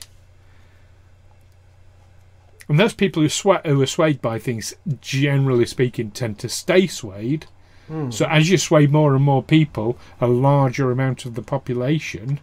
And 2.68 2.78
those 2.78 2.94
people 2.94 3.24
who, 3.24 3.30
who 3.30 3.82
are 3.82 3.86
swayed 3.86 4.22
by 4.22 4.40
things, 4.40 4.76
generally 5.00 5.66
speaking, 5.66 6.12
tend 6.12 6.38
to 6.40 6.50
stay 6.50 6.86
swayed. 6.86 7.46
Hmm. 7.88 8.12
So 8.12 8.26
as 8.26 8.50
you 8.50 8.58
sway 8.58 8.88
more 8.88 9.16
and 9.16 9.24
more 9.24 9.42
people, 9.42 9.98
a 10.20 10.28
larger 10.28 10.92
amount 10.92 11.26
of 11.26 11.36
the 11.36 11.42
population 11.42 12.42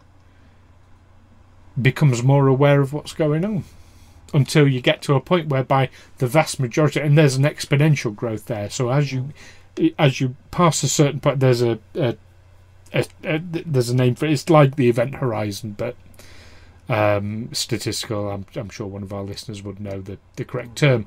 becomes 1.80 2.22
more 2.22 2.46
aware 2.48 2.80
of 2.80 2.94
what's 2.94 3.12
going 3.12 3.44
on. 3.44 3.64
Until 4.32 4.66
you 4.66 4.80
get 4.80 5.02
to 5.02 5.14
a 5.14 5.20
point 5.20 5.48
whereby 5.48 5.90
the 6.18 6.26
vast 6.26 6.58
majority, 6.58 7.00
and 7.00 7.18
there's 7.18 7.36
an 7.36 7.44
exponential 7.44 8.16
growth 8.16 8.46
there. 8.46 8.70
So 8.70 8.88
as 8.88 9.12
you 9.12 9.28
as 9.98 10.22
you 10.22 10.36
pass 10.50 10.82
a 10.82 10.88
certain 10.88 11.20
point, 11.20 11.40
there's 11.40 11.60
a, 11.60 11.78
a, 11.94 12.16
a 13.24 13.38
there's 13.38 13.90
a 13.90 13.96
name 13.96 14.14
for 14.14 14.26
it. 14.26 14.32
It's 14.32 14.48
like 14.48 14.76
the 14.76 14.88
event 14.88 15.16
horizon, 15.16 15.74
but 15.76 15.96
um, 16.88 17.52
statistical. 17.52 18.30
I'm, 18.30 18.46
I'm 18.54 18.70
sure 18.70 18.87
one 18.87 19.02
of 19.02 19.12
our 19.12 19.22
listeners 19.22 19.62
would 19.62 19.80
know 19.80 20.00
the, 20.00 20.18
the 20.37 20.44
correct 20.44 20.76
term. 20.76 21.06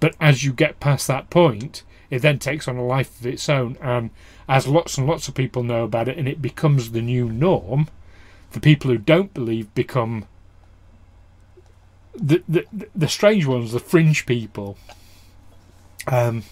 But 0.00 0.16
as 0.20 0.44
you 0.44 0.52
get 0.52 0.80
past 0.80 1.06
that 1.06 1.30
point, 1.30 1.82
it 2.10 2.22
then 2.22 2.38
takes 2.38 2.66
on 2.66 2.76
a 2.76 2.84
life 2.84 3.20
of 3.20 3.26
its 3.26 3.48
own. 3.48 3.76
And 3.80 4.10
as 4.48 4.66
lots 4.66 4.98
and 4.98 5.06
lots 5.06 5.28
of 5.28 5.34
people 5.34 5.62
know 5.62 5.84
about 5.84 6.08
it, 6.08 6.18
and 6.18 6.26
it 6.26 6.42
becomes 6.42 6.90
the 6.90 7.02
new 7.02 7.28
norm, 7.28 7.88
the 8.52 8.60
people 8.60 8.90
who 8.90 8.98
don't 8.98 9.34
believe 9.34 9.72
become 9.74 10.26
the 12.14 12.42
the, 12.48 12.66
the 12.94 13.08
strange 13.08 13.46
ones, 13.46 13.72
the 13.72 13.80
fringe 13.80 14.26
people. 14.26 14.76
Um, 16.06 16.44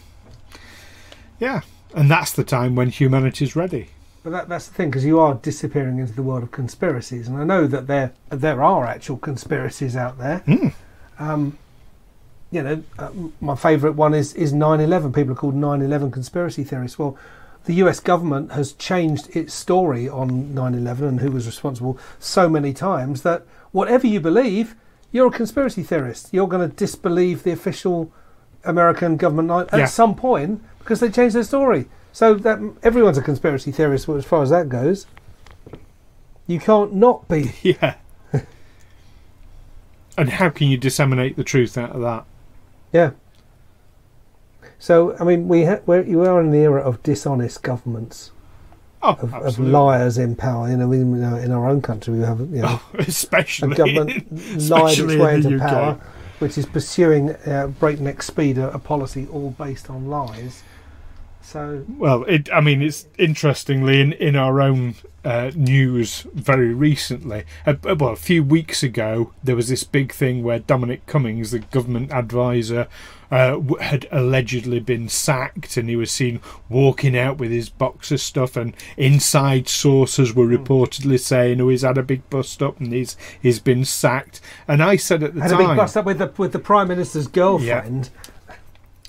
yeah, 1.41 1.63
and 1.95 2.11
that's 2.11 2.33
the 2.33 2.45
time 2.45 2.77
when 2.77 2.91
humanity's 2.91 3.57
ready. 3.57 3.89
But 4.23 4.31
that, 4.31 4.49
that's 4.49 4.67
the 4.69 4.75
thing, 4.75 4.91
because 4.91 5.05
you 5.05 5.21
are 5.21 5.35
disappearing 5.35 5.99
into 5.99 6.13
the 6.13 6.23
world 6.23 6.43
of 6.43 6.51
conspiracies, 6.51 7.29
and 7.29 7.37
I 7.37 7.45
know 7.45 7.67
that 7.67 7.87
there 7.87 8.13
there 8.31 8.63
are 8.63 8.85
actual 8.87 9.17
conspiracies 9.17 9.97
out 9.97 10.19
there. 10.19 10.43
Mm. 10.47 10.73
Um, 11.19 11.59
you 12.51 12.63
know, 12.63 12.83
uh, 12.99 13.11
my 13.41 13.55
favourite 13.55 13.97
one 13.97 14.15
is 14.15 14.35
is 14.35 14.53
9/11. 14.53 15.13
People 15.15 15.33
are 15.33 15.37
called 15.37 15.55
9/11 15.55 16.11
conspiracy 16.13 16.65
theorists. 16.65 16.99
Well, 16.99 17.17
the 17.65 17.75
U.S. 17.75 18.01
government 18.01 18.53
has 18.53 18.73
changed 18.73 19.35
its 19.37 19.55
story 19.55 20.09
on 20.09 20.55
9/11 20.55 21.01
and 21.09 21.21
who 21.21 21.31
was 21.31 21.47
responsible 21.47 21.99
so 22.19 22.49
many 22.49 22.73
times 22.73 23.23
that 23.23 23.45
whatever 23.73 24.07
you 24.07 24.21
believe, 24.21 24.75
you're 25.13 25.29
a 25.29 25.31
conspiracy 25.31 25.83
theorist. 25.83 26.29
You're 26.33 26.49
going 26.49 26.69
to 26.69 26.75
disbelieve 26.75 27.43
the 27.45 27.53
official 27.53 28.11
American 28.65 29.17
government 29.17 29.69
at 29.73 29.79
Yeah. 29.79 29.87
some 29.87 30.15
point 30.15 30.63
because 30.81 31.01
they 31.01 31.11
changed 31.11 31.37
their 31.37 31.45
story. 31.45 31.87
So 32.13 32.35
that 32.35 32.59
everyone's 32.83 33.19
a 33.19 33.23
conspiracy 33.23 33.71
theorist 33.73 34.09
as 34.09 34.25
far 34.25 34.43
as 34.43 34.51
that 34.51 34.69
goes. 34.69 35.07
You 36.47 36.59
can't 36.59 36.95
not 36.95 37.29
be. 37.29 37.53
Yeah. 37.63 37.95
and 40.19 40.31
how 40.31 40.49
can 40.51 40.69
you 40.69 40.77
disseminate 40.77 41.37
the 41.37 41.45
truth 41.45 41.79
out 41.79 41.91
of 41.91 42.01
that? 42.01 42.25
Yeah. 42.93 43.11
So 44.79 45.17
I 45.19 45.25
mean, 45.25 45.49
we 45.49 45.65
ha- 45.65 45.81
we're, 45.87 46.03
you 46.03 46.23
are 46.23 46.41
in 46.41 46.51
the 46.51 46.59
era 46.59 46.81
of 46.81 47.03
dishonest 47.03 47.63
governments, 47.63 48.31
Oh, 49.03 49.17
of, 49.21 49.33
of 49.35 49.59
liars 49.59 50.19
in 50.19 50.35
power. 50.37 50.69
You 50.71 50.77
know, 50.77 50.89
we, 50.89 50.99
you 50.99 51.05
know, 51.05 51.37
in 51.37 51.53
our 51.53 51.69
own 51.69 51.83
country, 51.83 52.15
we 52.15 52.21
have 52.25 52.41
you 52.41 52.63
know, 52.63 52.81
Oh, 52.81 52.91
especially 52.99 53.73
a 53.73 53.77
government 53.77 54.33
lied 54.69 54.99
its 54.99 55.15
way 55.15 55.35
in 55.35 55.47
into 55.47 55.57
UK. 55.65 55.71
power, 55.71 56.01
which 56.39 56.57
is 56.59 56.67
pursuing 56.67 57.35
uh, 57.47 57.69
breakneck 57.79 58.23
speed 58.23 58.59
a, 58.59 58.73
a 58.73 58.79
policy 58.79 59.27
all 59.33 59.51
based 59.51 59.89
on 59.91 60.09
lies. 60.09 60.63
So 61.49 61.83
Well, 61.89 62.25
it, 62.25 62.53
I 62.53 62.61
mean, 62.61 62.83
it's 62.83 63.07
interestingly 63.17 64.03
in, 64.03 64.13
in 64.13 64.37
our 64.37 64.61
own 64.61 64.97
uh, 65.25 65.51
news 65.55 66.27
very 66.35 66.75
recently. 66.75 67.45
Uh, 67.65 67.75
well, 67.83 68.13
a 68.13 68.17
few 68.17 68.45
weeks 68.45 68.83
ago, 68.83 69.33
there 69.43 69.57
was 69.57 69.71
this 69.71 69.83
big 69.83 70.13
thing 70.13 70.43
where 70.43 70.59
Dominic 70.59 71.07
Cummings, 71.07 71.53
the 71.53 71.61
government 71.61 72.13
advisor, 72.13 72.87
uh, 73.31 73.61
had 73.81 74.07
allegedly 74.13 74.79
been 74.79 75.09
sacked, 75.09 75.79
and 75.79 75.89
he 75.89 75.97
was 75.97 76.11
seen 76.11 76.41
walking 76.69 77.17
out 77.17 77.39
with 77.39 77.51
his 77.51 77.71
box 77.71 78.13
of 78.13 78.21
stuff. 78.21 78.55
And 78.55 78.75
inside 78.99 79.71
sources 79.71 80.35
were 80.35 80.47
reportedly 80.47 81.19
saying, 81.19 81.63
"Oh, 81.63 81.71
he's 81.71 81.81
had 81.81 81.97
a 81.97 82.03
big 82.03 82.29
bust 82.29 82.63
up 82.63 82.79
and 82.79 82.93
he's 82.93 83.17
he's 83.41 83.59
been 83.59 83.87
sacked." 83.87 84.43
And 84.67 84.83
I 84.83 84.97
said 84.97 85.23
at 85.23 85.35
the 85.35 85.41
had 85.41 85.53
a 85.53 85.57
big 85.57 85.77
bust 85.79 85.97
up 85.97 86.05
with 86.05 86.19
the 86.19 86.31
with 86.37 86.53
the 86.53 86.59
prime 86.59 86.89
minister's 86.89 87.27
girlfriend. 87.27 88.11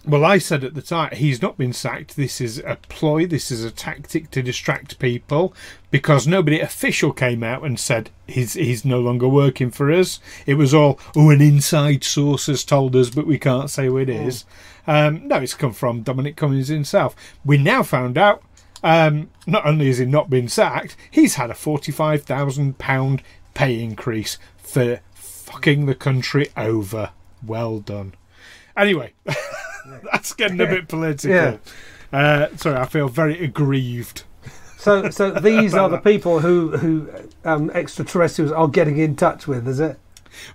Well, 0.05 0.23
I 0.23 0.37
said 0.37 0.63
at 0.63 0.75
the 0.75 0.81
time, 0.81 1.13
he's 1.13 1.41
not 1.41 1.57
been 1.57 1.73
sacked. 1.73 2.15
This 2.15 2.39
is 2.39 2.57
a 2.59 2.77
ploy. 2.87 3.27
This 3.27 3.51
is 3.51 3.65
a 3.65 3.71
tactic 3.71 4.31
to 4.31 4.41
distract 4.41 4.97
people 4.97 5.53
because 5.91 6.25
nobody 6.25 6.59
official 6.61 7.11
came 7.11 7.43
out 7.43 7.63
and 7.63 7.77
said 7.77 8.09
he's 8.25 8.53
he's 8.53 8.85
no 8.85 9.01
longer 9.01 9.27
working 9.27 9.71
for 9.71 9.91
us. 9.91 10.19
It 10.45 10.53
was 10.53 10.73
all, 10.73 10.99
oh, 11.17 11.29
an 11.31 11.41
inside 11.41 12.03
source 12.05 12.45
has 12.47 12.63
told 12.63 12.95
us, 12.95 13.09
but 13.09 13.27
we 13.27 13.37
can't 13.37 13.69
say 13.69 13.87
who 13.87 13.97
it 13.97 14.09
is. 14.09 14.45
Um, 14.87 15.27
no, 15.27 15.37
it's 15.37 15.53
come 15.53 15.73
from 15.73 16.01
Dominic 16.01 16.37
Cummings 16.37 16.69
himself. 16.69 17.15
We 17.43 17.57
now 17.57 17.83
found 17.83 18.17
out. 18.17 18.43
Um, 18.81 19.29
not 19.45 19.65
only 19.65 19.87
has 19.87 19.97
he 19.97 20.05
not 20.05 20.29
been 20.29 20.47
sacked, 20.47 20.95
he's 21.11 21.35
had 21.35 21.51
a 21.51 21.55
forty-five 21.55 22.23
thousand 22.23 22.77
pound 22.77 23.21
pay 23.53 23.83
increase 23.83 24.37
for 24.57 25.01
fucking 25.13 25.85
the 25.85 25.95
country 25.95 26.49
over. 26.55 27.11
Well 27.45 27.79
done. 27.79 28.13
Anyway, 28.77 29.11
that's 30.11 30.33
getting 30.33 30.59
a 30.61 30.65
bit 30.65 30.87
political. 30.87 31.31
Yeah. 31.31 31.57
Uh, 32.11 32.47
sorry, 32.57 32.77
I 32.77 32.85
feel 32.85 33.07
very 33.07 33.43
aggrieved. 33.43 34.23
So, 34.77 35.09
so 35.09 35.31
these 35.41 35.73
are 35.73 35.89
the 35.89 35.97
people 35.97 36.39
who 36.39 36.77
who 36.77 37.09
um, 37.43 37.69
extraterrestrials 37.71 38.51
are 38.51 38.67
getting 38.67 38.97
in 38.97 39.15
touch 39.15 39.47
with, 39.47 39.67
is 39.67 39.79
it? 39.79 39.99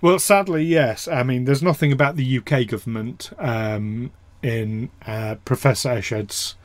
Well, 0.01 0.19
sadly, 0.19 0.63
yes. 0.63 1.07
I 1.07 1.23
mean, 1.23 1.45
there's 1.45 1.61
nothing 1.61 1.91
about 1.91 2.15
the 2.15 2.37
UK 2.39 2.67
government 2.67 3.31
um, 3.37 4.11
in 4.41 4.89
uh, 5.05 5.35
Professor 5.45 5.89
Eshed's 5.89 6.55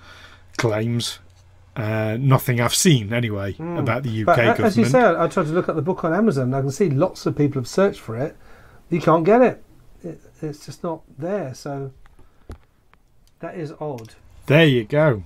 claims. 0.56 1.18
Uh, 1.76 2.16
nothing 2.18 2.60
I've 2.60 2.74
seen, 2.74 3.12
anyway, 3.12 3.54
about 3.58 4.02
the 4.02 4.22
UK. 4.22 4.26
But 4.26 4.36
government. 4.36 4.64
as 4.66 4.76
you 4.76 4.84
say, 4.84 5.02
I 5.02 5.28
tried 5.28 5.46
to 5.46 5.52
look 5.52 5.68
at 5.68 5.76
the 5.76 5.82
book 5.82 6.04
on 6.04 6.12
Amazon. 6.12 6.52
I 6.52 6.60
can 6.60 6.72
see 6.72 6.90
lots 6.90 7.26
of 7.26 7.36
people 7.36 7.60
have 7.60 7.68
searched 7.68 8.00
for 8.00 8.16
it. 8.16 8.36
You 8.90 9.00
can't 9.00 9.24
get 9.24 9.40
it. 9.40 9.64
it 10.02 10.20
it's 10.42 10.66
just 10.66 10.82
not 10.82 11.02
there. 11.16 11.54
So 11.54 11.92
that 13.40 13.56
is 13.56 13.72
odd. 13.80 14.14
There 14.46 14.66
you 14.66 14.84
go. 14.84 15.22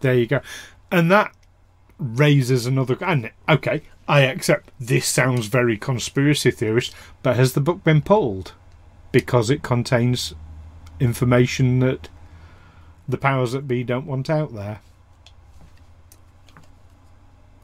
There 0.00 0.14
you 0.14 0.26
go. 0.26 0.40
And 0.90 1.10
that 1.10 1.32
raises 1.98 2.66
another. 2.66 2.96
And 3.00 3.30
okay, 3.48 3.82
I 4.08 4.20
accept 4.22 4.70
this 4.78 5.06
sounds 5.06 5.46
very 5.46 5.76
conspiracy 5.76 6.50
theorist, 6.50 6.94
but 7.22 7.36
has 7.36 7.52
the 7.54 7.60
book 7.60 7.82
been 7.84 8.02
pulled 8.02 8.52
because 9.12 9.50
it 9.50 9.62
contains 9.62 10.34
information 11.00 11.80
that 11.80 12.08
the 13.08 13.16
powers 13.18 13.52
that 13.52 13.68
be 13.68 13.84
don't 13.84 14.06
want 14.06 14.28
out 14.28 14.54
there? 14.54 14.80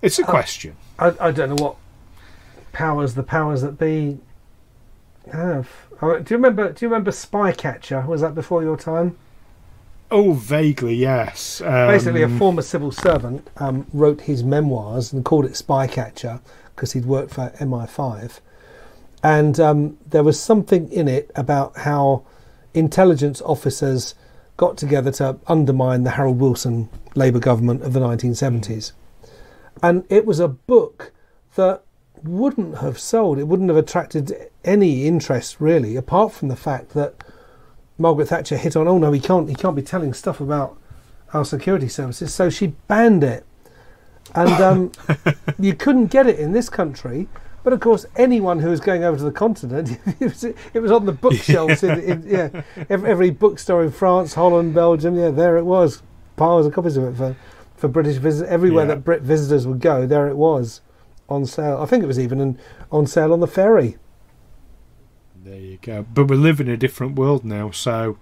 It's 0.01 0.19
a 0.19 0.23
Oh. 0.23 0.27
question. 0.27 0.77
I, 0.99 1.13
I 1.21 1.31
don't 1.31 1.51
know 1.51 1.63
what 1.63 1.77
powers 2.73 3.15
the 3.15 3.23
powers 3.23 3.63
that 3.63 3.79
be 3.79 4.19
have. 5.33 5.69
Oh, 6.01 6.19
do 6.19 6.35
you 6.35 6.39
remember? 6.39 6.73
Do 6.73 6.85
you 6.85 6.89
remember 6.89 7.11
Spycatcher? 7.13 8.07
Was 8.07 8.21
that 8.23 8.35
before 8.35 8.63
your 8.63 8.77
time? 8.77 9.17
Oh, 10.15 10.35
vaguely, 10.35 10.95
yes. 10.95 11.63
Um, 11.63 11.89
Basically, 11.89 12.21
a 12.21 12.29
former 12.29 12.61
civil 12.61 12.93
servant 12.93 13.49
um, 13.57 13.87
wrote 13.95 14.21
his 14.21 14.45
memoirs 14.45 15.11
and 15.11 15.25
called 15.25 15.47
it 15.47 15.53
Spycatcher 15.53 16.43
because 16.77 16.93
he'd 16.93 17.07
worked 17.07 17.33
for 17.33 17.51
MI5. 17.59 18.41
And 19.23 19.59
um, 19.59 19.97
there 20.07 20.23
was 20.23 20.39
something 20.39 20.93
in 20.93 21.09
it 21.09 21.31
about 21.35 21.79
how 21.79 22.27
intelligence 22.75 23.41
officers 23.41 24.15
got 24.59 24.77
together 24.77 25.11
to 25.13 25.39
undermine 25.47 26.03
the 26.03 26.11
Harold 26.11 26.39
Wilson 26.39 26.91
Labour 27.15 27.39
government 27.39 27.83
of 27.83 27.95
the 27.95 28.01
1970s. 28.01 28.93
And 29.83 30.05
it 30.11 30.27
was 30.27 30.41
a 30.41 30.49
book 30.49 31.13
that 31.55 31.85
wouldn't 32.23 32.79
have 32.79 32.99
sold, 32.99 33.39
it 33.39 33.49
wouldn't 33.49 33.71
have 33.71 33.79
attracted 33.79 34.51
any 34.63 35.07
interest 35.07 35.57
really, 35.59 35.97
apart 35.97 36.33
from 36.33 36.49
the 36.49 36.57
fact 36.57 36.91
that 36.91 37.25
Margaret 37.99 38.27
Thatcher 38.29 38.57
hit 38.57 38.77
on, 38.77 38.89
oh 38.89 38.99
no, 38.99 39.13
he 39.13 39.21
can't, 39.21 39.49
he 39.49 39.55
can't 39.55 39.77
be 39.77 39.83
telling 39.83 40.13
stuff 40.15 40.41
about 40.41 40.77
our 41.33 41.45
security 41.45 41.89
services. 41.89 42.33
So 42.35 42.51
she 42.51 42.69
banned 42.89 43.25
it, 43.25 43.45
and 44.35 44.51
um, 44.51 44.93
you 45.59 45.75
couldn't 45.75 46.07
get 46.07 46.27
it 46.27 46.39
in 46.39 46.53
this 46.53 46.69
country. 46.69 47.29
But 47.65 47.73
of 47.73 47.79
course, 47.81 48.07
anyone 48.17 48.59
who 48.59 48.71
was 48.71 48.81
going 48.81 49.05
over 49.05 49.17
to 49.17 49.23
the 49.23 49.31
continent, 49.31 49.99
it 50.21 50.21
was, 50.21 50.43
it 50.45 50.81
was 50.81 50.91
on 50.91 51.07
the 51.07 51.13
bookshelves. 51.13 51.83
in, 51.85 52.01
in, 52.01 52.23
yeah, 52.27 52.63
every, 52.91 53.09
every 53.11 53.31
bookstore 53.31 53.85
in 53.85 53.93
France, 53.93 54.35
Holland, 54.35 54.75
Belgium. 54.75 55.17
Yeah, 55.17 55.31
there 55.31 55.57
it 55.57 55.65
was, 55.65 56.03
piles 56.37 56.67
of 56.67 56.73
copies 56.73 56.97
of 56.97 57.05
it 57.05 57.17
for 57.17 57.37
for 57.77 57.89
British 57.89 58.17
visitors. 58.17 58.49
Everywhere 58.51 58.85
Yeah. 58.85 58.95
that 58.95 59.05
Brit 59.05 59.23
visitors 59.23 59.67
would 59.67 59.81
go, 59.81 60.07
there 60.07 60.29
it 60.29 60.37
was 60.37 60.81
on 61.29 61.47
sale. 61.47 61.79
I 61.81 61.87
think 61.87 62.03
it 62.05 62.07
was 62.07 62.19
even 62.19 62.59
on 62.91 63.07
sale 63.07 63.33
on 63.33 63.41
the 63.41 63.47
ferry. 63.47 63.97
There 65.45 65.59
you 65.59 65.79
go. 65.83 66.05
But 66.15 66.27
we 66.27 66.37
live 66.37 66.61
in 66.61 66.69
a 66.69 66.77
different 66.77 67.17
world 67.17 67.45
now, 67.45 67.71
so 67.71 68.17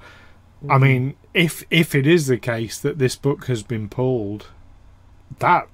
I 0.68 0.76
Mm. 0.76 0.82
mean, 0.82 1.14
if 1.34 1.64
if 1.70 1.94
it 1.94 2.06
is 2.06 2.26
the 2.26 2.38
case 2.38 2.78
that 2.80 2.98
this 2.98 3.16
book 3.16 3.46
has 3.46 3.62
been 3.62 3.88
pulled, 3.88 4.46
that 5.38 5.68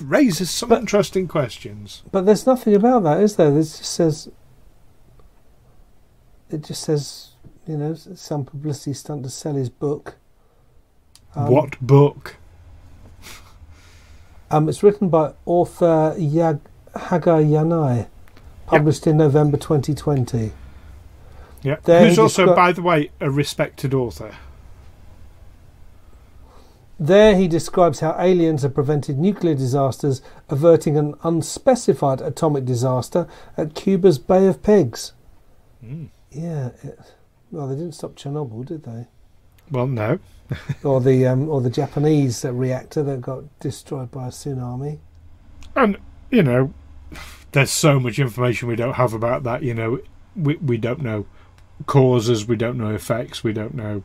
raises 0.00 0.50
some 0.50 0.68
But- 0.68 0.80
interesting 0.80 1.26
questions. 1.28 2.02
But 2.12 2.26
there's 2.26 2.46
nothing 2.46 2.74
about 2.74 3.02
that, 3.04 3.20
is 3.20 3.36
there? 3.36 3.48
It 3.50 3.62
just 3.62 3.84
says. 3.84 4.28
It 6.50 6.62
just 6.64 6.82
says, 6.82 7.30
you 7.66 7.76
know, 7.76 7.94
some 7.94 8.44
publicity 8.44 8.92
stunt 8.92 9.22
to 9.22 9.30
sell 9.30 9.54
his 9.54 9.68
book. 9.70 10.16
Um, 11.36 11.46
what 11.52 11.80
book? 11.80 12.36
Um, 14.50 14.68
it's 14.68 14.82
written 14.82 15.08
by 15.10 15.34
author 15.46 16.14
Yag 16.18 16.58
Hagar 17.08 17.40
Yanai, 17.40 18.08
published 18.70 19.06
in 19.06 19.16
November 19.16 19.56
2020. 19.56 20.52
Yeah, 21.62 21.76
who's 21.84 22.18
also, 22.18 22.46
descri- 22.46 22.56
by 22.56 22.72
the 22.72 22.82
way, 22.82 23.10
a 23.20 23.30
respected 23.30 23.92
author. 23.92 24.34
There 26.98 27.34
he 27.34 27.48
describes 27.48 28.00
how 28.00 28.14
aliens 28.18 28.62
have 28.62 28.74
prevented 28.74 29.18
nuclear 29.18 29.54
disasters, 29.54 30.20
averting 30.50 30.98
an 30.98 31.14
unspecified 31.22 32.20
atomic 32.20 32.66
disaster 32.66 33.26
at 33.56 33.74
Cuba's 33.74 34.18
Bay 34.18 34.46
of 34.46 34.62
Pigs. 34.62 35.12
Mm. 35.84 36.08
Yeah, 36.30 36.70
it, 36.82 36.98
well, 37.50 37.68
they 37.68 37.74
didn't 37.74 37.94
stop 37.94 38.16
Chernobyl, 38.16 38.66
did 38.66 38.84
they? 38.84 39.06
Well, 39.70 39.86
no, 39.86 40.18
or 40.84 41.00
the 41.00 41.26
um, 41.26 41.48
or 41.48 41.60
the 41.60 41.70
Japanese 41.70 42.44
reactor 42.44 43.02
that 43.02 43.20
got 43.20 43.44
destroyed 43.60 44.10
by 44.10 44.26
a 44.26 44.30
tsunami. 44.30 44.98
and 45.76 45.96
you 46.30 46.42
know, 46.42 46.74
there's 47.52 47.70
so 47.70 47.98
much 48.00 48.18
information 48.18 48.68
we 48.68 48.76
don't 48.76 48.94
have 48.94 49.12
about 49.14 49.42
that. 49.44 49.62
You 49.62 49.74
know, 49.74 50.00
we 50.36 50.56
we 50.56 50.76
don't 50.78 51.02
know 51.02 51.26
causes, 51.86 52.46
we 52.46 52.56
don't 52.56 52.78
know 52.78 52.94
effects, 52.94 53.42
we 53.42 53.52
don't 53.52 53.74
know 53.74 54.02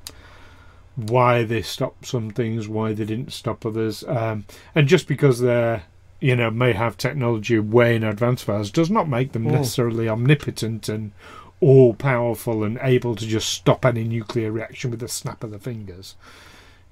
why 0.96 1.44
they 1.44 1.62
stopped 1.62 2.06
some 2.06 2.30
things, 2.32 2.68
why 2.68 2.94
they 2.94 3.04
didn't 3.06 3.34
stop 3.34 3.66
others, 3.66 4.04
um, 4.08 4.46
and 4.74 4.88
just 4.88 5.08
because 5.08 5.40
they're 5.40 5.84
you 6.22 6.36
know 6.36 6.50
may 6.50 6.72
have 6.74 6.98
technology 6.98 7.60
way 7.60 7.96
in 7.96 8.04
advance 8.04 8.44
of 8.44 8.50
ours 8.50 8.72
does 8.72 8.90
not 8.90 9.10
make 9.10 9.34
them 9.34 9.44
Mm. 9.46 9.52
necessarily 9.52 10.08
omnipotent 10.08 10.88
and 10.88 11.12
all 11.60 11.94
powerful 11.94 12.64
and 12.64 12.80
able 12.82 13.16
to 13.16 13.26
just 13.28 13.50
stop 13.50 13.86
any 13.86 14.04
nuclear 14.06 14.52
reaction 14.52 14.92
with 14.92 15.04
a 15.04 15.08
snap 15.08 15.44
of 15.44 15.52
the 15.52 15.60
fingers. 15.60 16.16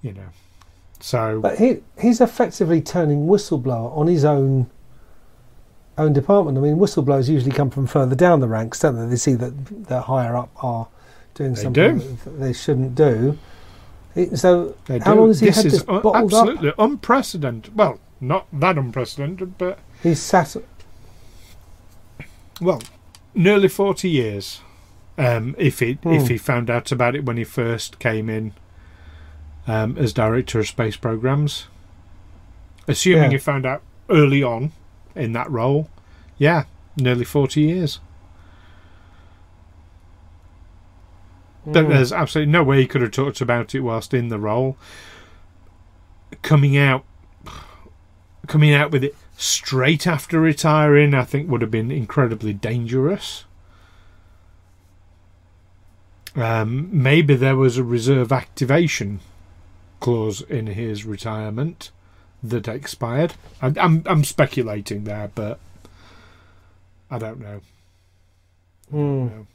You 0.01 0.13
know, 0.13 0.29
so 0.99 1.39
But 1.41 1.59
he 1.59 1.77
he's 2.01 2.19
effectively 2.19 2.81
turning 2.81 3.25
whistleblower 3.27 3.95
on 3.97 4.07
his 4.07 4.25
own 4.25 4.69
own 5.97 6.13
department. 6.13 6.57
I 6.57 6.61
mean, 6.61 6.77
whistleblowers 6.77 7.29
usually 7.29 7.51
come 7.51 7.69
from 7.69 7.87
further 7.87 8.15
down 8.15 8.39
the 8.39 8.47
ranks, 8.47 8.79
don't 8.79 8.95
they? 8.99 9.05
They 9.05 9.15
see 9.15 9.33
that 9.35 9.85
the 9.87 10.01
higher 10.01 10.35
up 10.35 10.49
are 10.63 10.87
doing 11.35 11.53
They 11.53 11.61
something 11.63 11.99
do. 11.99 12.17
that 12.25 12.39
they 12.39 12.53
shouldn't 12.53 12.95
do. 12.95 13.37
So 14.35 14.75
They 14.85 14.99
how 14.99 15.13
do. 15.15 15.19
long 15.21 15.27
has 15.29 15.39
he 15.39 15.47
this 15.47 15.55
had 15.57 15.65
is 15.65 15.71
this 15.73 15.81
un- 15.87 16.01
bottled 16.01 16.33
up? 16.33 16.47
absolutely 16.47 16.73
unprecedented. 16.77 17.75
Well, 17.77 17.99
not 18.21 18.47
that 18.53 18.77
unprecedented, 18.77 19.57
but 19.57 19.79
He's 20.01 20.19
sat. 20.21 20.55
well, 22.61 22.81
nearly 23.33 23.67
forty 23.67 24.09
years. 24.09 24.61
Um, 25.17 25.55
if 25.59 25.79
he 25.79 25.93
Hmm. 26.01 26.09
if 26.13 26.27
he 26.27 26.37
found 26.37 26.69
out 26.69 26.91
about 26.91 27.15
it 27.15 27.25
when 27.25 27.37
he 27.37 27.43
first 27.43 27.99
came 27.99 28.29
in 28.29 28.53
um, 29.67 29.95
as 29.97 30.11
director 30.13 30.59
of 30.59 30.67
space 30.67 30.95
programs, 30.95 31.67
assuming 32.87 33.23
Yeah. 33.23 33.29
he 33.31 33.37
found 33.37 33.65
out 33.65 33.81
early 34.09 34.41
on 34.43 34.71
in 35.15 35.33
that 35.33 35.49
role, 35.51 35.89
yeah, 36.37 36.65
nearly 36.97 37.25
forty 37.25 37.61
years. 37.61 37.99
But 41.65 41.85
Mm. 41.85 41.89
there's 41.89 42.11
absolutely 42.11 42.51
no 42.51 42.63
way 42.63 42.81
he 42.81 42.87
could 42.87 43.01
have 43.01 43.11
talked 43.11 43.39
about 43.39 43.73
it 43.73 43.79
whilst 43.81 44.13
in 44.13 44.27
the 44.27 44.39
role. 44.39 44.77
Coming 46.41 46.75
out, 46.75 47.05
coming 48.47 48.73
out 48.73 48.91
with 48.91 49.03
it 49.03 49.15
straight 49.37 50.05
after 50.05 50.39
retiring, 50.41 51.13
I 51.13 51.23
think 51.23 51.49
would 51.49 51.61
have 51.61 51.71
been 51.71 51.89
incredibly 51.91 52.53
dangerous. 52.53 53.45
Um, 56.35 56.89
maybe 56.91 57.35
there 57.35 57.55
was 57.55 57.77
a 57.77 57.83
reserve 57.83 58.31
activation 58.31 59.19
clause 59.99 60.41
in 60.41 60.67
his 60.67 61.05
retirement 61.05 61.91
that 62.43 62.67
expired. 62.67 63.33
I, 63.61 63.73
I'm 63.77 64.03
I'm 64.05 64.23
speculating 64.23 65.05
there, 65.05 65.31
but 65.33 65.59
I 67.09 67.17
don't 67.17 67.39
know. 67.39 67.61
Mm. 68.91 69.31
No. 69.31 69.47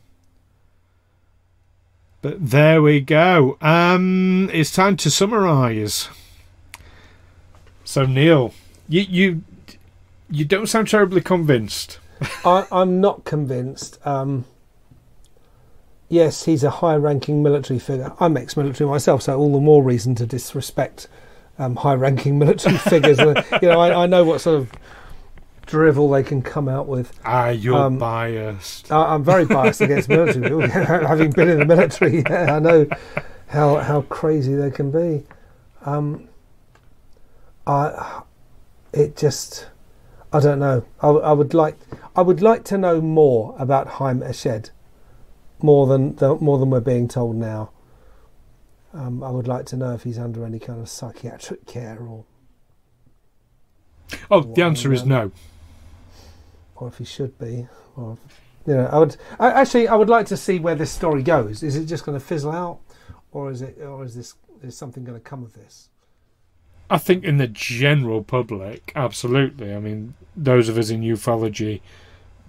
But 2.20 2.50
there 2.50 2.82
we 2.82 3.00
go. 3.00 3.56
Um, 3.60 4.50
it's 4.52 4.72
time 4.72 4.96
to 4.98 5.10
summarise. 5.10 6.08
So 7.84 8.06
Neil, 8.06 8.52
you 8.88 9.02
you 9.02 9.42
you 10.30 10.44
don't 10.44 10.66
sound 10.66 10.88
terribly 10.88 11.20
convinced. 11.20 11.98
I, 12.44 12.66
I'm 12.72 13.00
not 13.00 13.24
convinced. 13.24 14.04
Um, 14.04 14.44
yes, 16.08 16.44
he's 16.44 16.64
a 16.64 16.70
high-ranking 16.70 17.42
military 17.42 17.78
figure. 17.78 18.12
I'm 18.18 18.36
ex-military 18.36 18.90
myself, 18.90 19.22
so 19.22 19.38
all 19.38 19.52
the 19.52 19.60
more 19.60 19.84
reason 19.84 20.16
to 20.16 20.26
disrespect 20.26 21.06
um, 21.58 21.76
high-ranking 21.76 22.38
military 22.38 22.76
figures. 22.92 23.18
Uh, 23.18 23.42
you 23.62 23.68
know, 23.68 23.80
I, 23.80 24.04
I 24.04 24.06
know 24.06 24.24
what 24.24 24.40
sort 24.40 24.60
of 24.60 24.72
drivel 25.66 26.08
they 26.10 26.22
can 26.22 26.40
come 26.40 26.68
out 26.68 26.86
with. 26.88 27.18
Ah, 27.24 27.48
you're 27.50 27.76
Um, 27.76 27.98
biased. 27.98 28.90
I- 28.90 29.14
I'm 29.14 29.22
very 29.24 29.44
biased 29.44 29.80
against 29.80 30.08
military 30.08 30.42
people, 30.48 30.68
having 30.68 31.30
been 31.30 31.48
in 31.48 31.58
the 31.58 31.66
military. 31.66 32.22
Yeah, 32.28 32.56
I 32.56 32.58
know 32.58 32.86
how 33.48 33.76
how 33.76 34.02
crazy 34.02 34.54
they 34.54 34.70
can 34.70 34.90
be. 34.90 35.24
Um, 35.84 36.28
I 37.66 38.22
it 38.92 39.16
just 39.16 39.68
I 40.32 40.40
don't 40.40 40.58
know. 40.58 40.84
I, 41.00 41.08
I 41.08 41.32
would 41.32 41.54
like 41.54 41.76
I 42.16 42.22
would 42.22 42.40
like 42.42 42.64
to 42.64 42.78
know 42.78 43.00
more 43.00 43.54
about 43.58 43.88
Haim 43.88 44.20
Eshed, 44.20 44.70
more 45.62 45.86
than 45.86 46.16
the, 46.16 46.34
more 46.36 46.58
than 46.58 46.70
we're 46.70 46.80
being 46.80 47.08
told 47.08 47.36
now. 47.36 47.70
Um, 48.94 49.22
I 49.22 49.30
would 49.30 49.46
like 49.46 49.66
to 49.66 49.76
know 49.76 49.92
if 49.92 50.02
he's 50.04 50.18
under 50.18 50.44
any 50.44 50.58
kind 50.58 50.80
of 50.80 50.88
psychiatric 50.88 51.66
care 51.66 51.98
or 52.00 52.24
oh, 54.30 54.40
the 54.40 54.62
answer 54.62 54.92
is 54.92 55.04
no. 55.04 55.30
or 56.76 56.88
if 56.88 56.98
he 56.98 57.04
should 57.04 57.38
be, 57.38 57.66
or 57.96 58.16
you 58.66 58.74
know, 58.74 58.86
I 58.86 58.98
would 58.98 59.16
I, 59.38 59.50
actually 59.50 59.88
I 59.88 59.94
would 59.94 60.08
like 60.08 60.26
to 60.26 60.36
see 60.36 60.58
where 60.58 60.74
this 60.74 60.90
story 60.90 61.22
goes. 61.22 61.62
Is 61.62 61.76
it 61.76 61.86
just 61.86 62.04
going 62.04 62.18
to 62.18 62.24
fizzle 62.24 62.52
out, 62.52 62.80
or 63.32 63.50
is 63.50 63.62
it, 63.62 63.78
or 63.80 64.04
is 64.04 64.14
this 64.14 64.34
is 64.62 64.76
something 64.76 65.04
going 65.04 65.18
to 65.18 65.24
come 65.24 65.42
of 65.42 65.52
this? 65.54 65.90
I 66.90 66.96
think 66.96 67.24
in 67.24 67.36
the 67.36 67.46
general 67.46 68.22
public, 68.22 68.92
absolutely. 68.96 69.74
I 69.74 69.78
mean, 69.80 70.14
those 70.34 70.70
of 70.70 70.78
us 70.78 70.88
in 70.88 71.02
ufology 71.02 71.82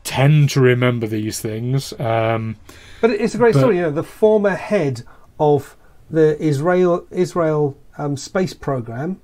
tend 0.03 0.49
to 0.51 0.61
remember 0.61 1.07
these 1.07 1.41
things. 1.41 1.91
Um, 1.99 2.55
But 3.01 3.11
it's 3.11 3.35
a 3.35 3.37
great 3.37 3.53
But- 3.53 3.59
story. 3.59 3.75
You 3.77 3.83
know, 3.83 3.91
the 3.91 4.03
former 4.03 4.51
head 4.51 5.03
of 5.39 5.75
the 6.09 6.41
Israel 6.41 7.07
Israel 7.11 7.77
um, 7.97 8.17
space 8.17 8.53
program, 8.53 9.21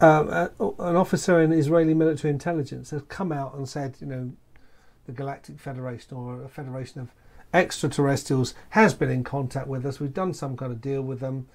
um, 0.00 0.28
uh, 0.30 0.48
an 0.78 0.96
officer 0.96 1.40
in 1.40 1.52
Israeli 1.52 1.94
military 1.94 2.32
intelligence, 2.32 2.90
has 2.90 3.02
come 3.08 3.32
out 3.32 3.54
and 3.54 3.68
said, 3.68 3.96
you 4.00 4.06
know, 4.06 4.32
the 5.06 5.12
Galactic 5.12 5.58
Federation 5.58 6.16
or 6.16 6.42
a 6.42 6.48
federation 6.48 7.00
of 7.00 7.12
extraterrestrials 7.54 8.54
has 8.70 8.92
been 8.92 9.10
in 9.10 9.24
contact 9.24 9.68
with 9.68 9.86
us. 9.86 10.00
We've 10.00 10.12
done 10.12 10.34
some 10.34 10.56
kind 10.56 10.72
of 10.72 10.80
deal 10.80 11.02
with 11.02 11.20
them. 11.20 11.48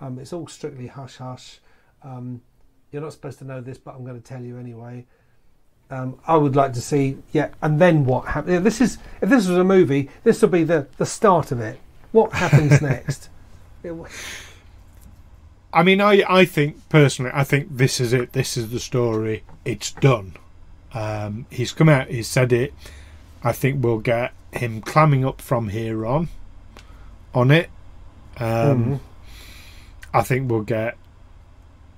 Um, 0.00 0.18
it's 0.18 0.32
all 0.32 0.48
strictly 0.48 0.88
hush 0.88 1.16
hush. 1.16 1.60
Um, 2.02 2.42
you're 2.90 3.02
not 3.02 3.12
supposed 3.12 3.38
to 3.38 3.44
know 3.44 3.60
this, 3.60 3.78
but 3.78 3.94
I'm 3.94 4.04
going 4.04 4.20
to 4.20 4.26
tell 4.26 4.42
you 4.42 4.58
anyway. 4.58 5.06
Um, 5.88 6.18
I 6.26 6.36
would 6.36 6.56
like 6.56 6.72
to 6.72 6.80
see, 6.80 7.18
yeah, 7.32 7.50
and 7.62 7.80
then 7.80 8.04
what 8.04 8.26
happens? 8.26 8.64
This 8.64 8.80
is 8.80 8.98
if 9.20 9.28
this 9.28 9.46
was 9.46 9.56
a 9.56 9.64
movie, 9.64 10.10
this 10.24 10.42
would 10.42 10.50
be 10.50 10.64
the 10.64 10.88
the 10.96 11.06
start 11.06 11.52
of 11.52 11.60
it. 11.60 11.78
What 12.10 12.32
happens 12.32 12.82
next? 12.82 13.30
It 13.86 13.90
w- 13.90 14.08
I 15.72 15.82
mean, 15.82 16.00
I, 16.00 16.22
I 16.28 16.44
think 16.44 16.88
personally, 16.88 17.30
I 17.34 17.44
think 17.44 17.68
this 17.76 18.00
is 18.00 18.12
it. 18.12 18.32
This 18.32 18.56
is 18.56 18.70
the 18.70 18.80
story. 18.80 19.44
It's 19.64 19.92
done. 19.92 20.34
Um, 20.94 21.46
he's 21.50 21.72
come 21.72 21.88
out. 21.88 22.08
He's 22.08 22.28
said 22.28 22.52
it. 22.52 22.72
I 23.42 23.52
think 23.52 23.84
we'll 23.84 23.98
get 23.98 24.32
him 24.52 24.80
climbing 24.80 25.24
up 25.24 25.40
from 25.40 25.68
here 25.68 26.06
on. 26.06 26.28
On 27.34 27.50
it. 27.50 27.68
Um, 28.38 28.46
Mhm. 28.46 29.00
I 30.14 30.22
think 30.22 30.50
we'll 30.50 30.62
get. 30.62 30.96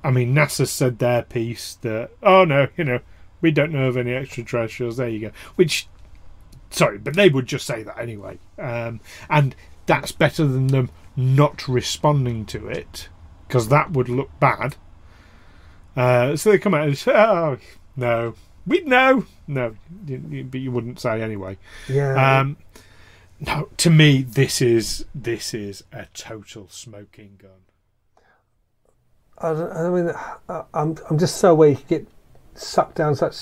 I 0.02 0.10
mean, 0.10 0.34
NASA 0.34 0.66
said 0.66 0.98
their 0.98 1.22
piece 1.22 1.74
that 1.82 2.10
oh 2.22 2.44
no, 2.44 2.68
you 2.76 2.84
know, 2.84 3.00
we 3.40 3.50
don't 3.50 3.72
know 3.72 3.88
of 3.88 3.96
any 3.96 4.12
extraterrestrials. 4.14 4.96
There 4.96 5.08
you 5.08 5.20
go. 5.20 5.30
Which, 5.56 5.86
sorry, 6.70 6.98
but 6.98 7.14
they 7.14 7.28
would 7.28 7.46
just 7.46 7.66
say 7.66 7.82
that 7.84 7.98
anyway. 7.98 8.38
Um, 8.58 9.00
and 9.30 9.54
that's 9.86 10.10
better 10.12 10.44
than 10.46 10.66
them 10.68 10.90
not 11.18 11.66
responding 11.66 12.46
to 12.46 12.68
it 12.68 13.08
because 13.46 13.68
that 13.68 13.90
would 13.90 14.08
look 14.08 14.30
bad. 14.38 14.76
Uh, 15.96 16.36
so 16.36 16.50
they 16.50 16.58
come 16.58 16.74
out 16.74 16.86
and 16.86 16.96
say, 16.96 17.12
"Oh 17.12 17.58
no, 17.96 18.34
we 18.66 18.82
know, 18.82 19.26
no," 19.48 19.74
you- 20.06 20.24
you- 20.30 20.44
but 20.44 20.60
you 20.60 20.70
wouldn't 20.70 21.00
say 21.00 21.20
anyway. 21.20 21.58
yeah. 21.88 22.40
Um, 22.40 22.56
no, 23.40 23.68
to 23.78 23.90
me, 23.90 24.22
this 24.22 24.62
is 24.62 25.06
this 25.14 25.52
is 25.54 25.82
a 25.92 26.06
total 26.14 26.68
smoking 26.68 27.38
gun. 27.40 27.50
I, 29.38 29.48
I 29.50 29.90
mean, 29.90 30.12
I- 30.48 30.64
I'm 30.74 30.96
I'm 31.10 31.18
just 31.18 31.36
so 31.38 31.52
aware 31.52 31.70
you 31.70 31.76
could 31.76 31.88
get 31.88 32.08
sucked 32.54 32.96
down 32.96 33.14
such 33.16 33.36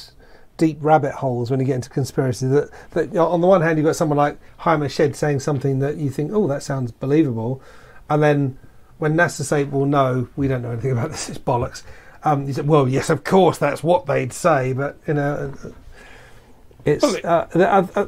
deep 0.56 0.78
rabbit 0.80 1.12
holes 1.12 1.50
when 1.50 1.60
you 1.60 1.66
get 1.66 1.74
into 1.74 1.90
conspiracy 1.90 2.46
that 2.46 2.70
that 2.92 3.08
you 3.08 3.14
know, 3.14 3.26
on 3.26 3.40
the 3.40 3.46
one 3.46 3.60
hand 3.60 3.78
you've 3.78 3.84
got 3.84 3.96
someone 3.96 4.16
like 4.16 4.38
Haim 4.58 4.80
Eshed 4.80 5.14
saying 5.14 5.40
something 5.40 5.80
that 5.80 5.96
you 5.96 6.10
think, 6.10 6.32
oh, 6.32 6.46
that 6.46 6.62
sounds 6.62 6.92
believable, 6.92 7.60
and 8.08 8.22
then 8.22 8.58
when 8.98 9.14
NASA 9.14 9.42
say, 9.42 9.64
well, 9.64 9.84
no, 9.84 10.28
we 10.36 10.48
don't 10.48 10.62
know 10.62 10.70
anything 10.70 10.90
about 10.92 11.10
this, 11.10 11.28
it's 11.28 11.38
bollocks. 11.38 11.82
Um, 12.24 12.46
you 12.46 12.52
said, 12.52 12.66
well, 12.66 12.88
yes, 12.88 13.10
of 13.10 13.24
course, 13.24 13.58
that's 13.58 13.82
what 13.82 14.06
they'd 14.06 14.32
say, 14.32 14.72
but 14.72 14.98
you 15.06 15.14
know, 15.14 15.54
uh, 15.64 15.68
it's. 16.84 17.04
Uh, 17.04 17.46
I, 17.54 18.00
I, 18.00 18.06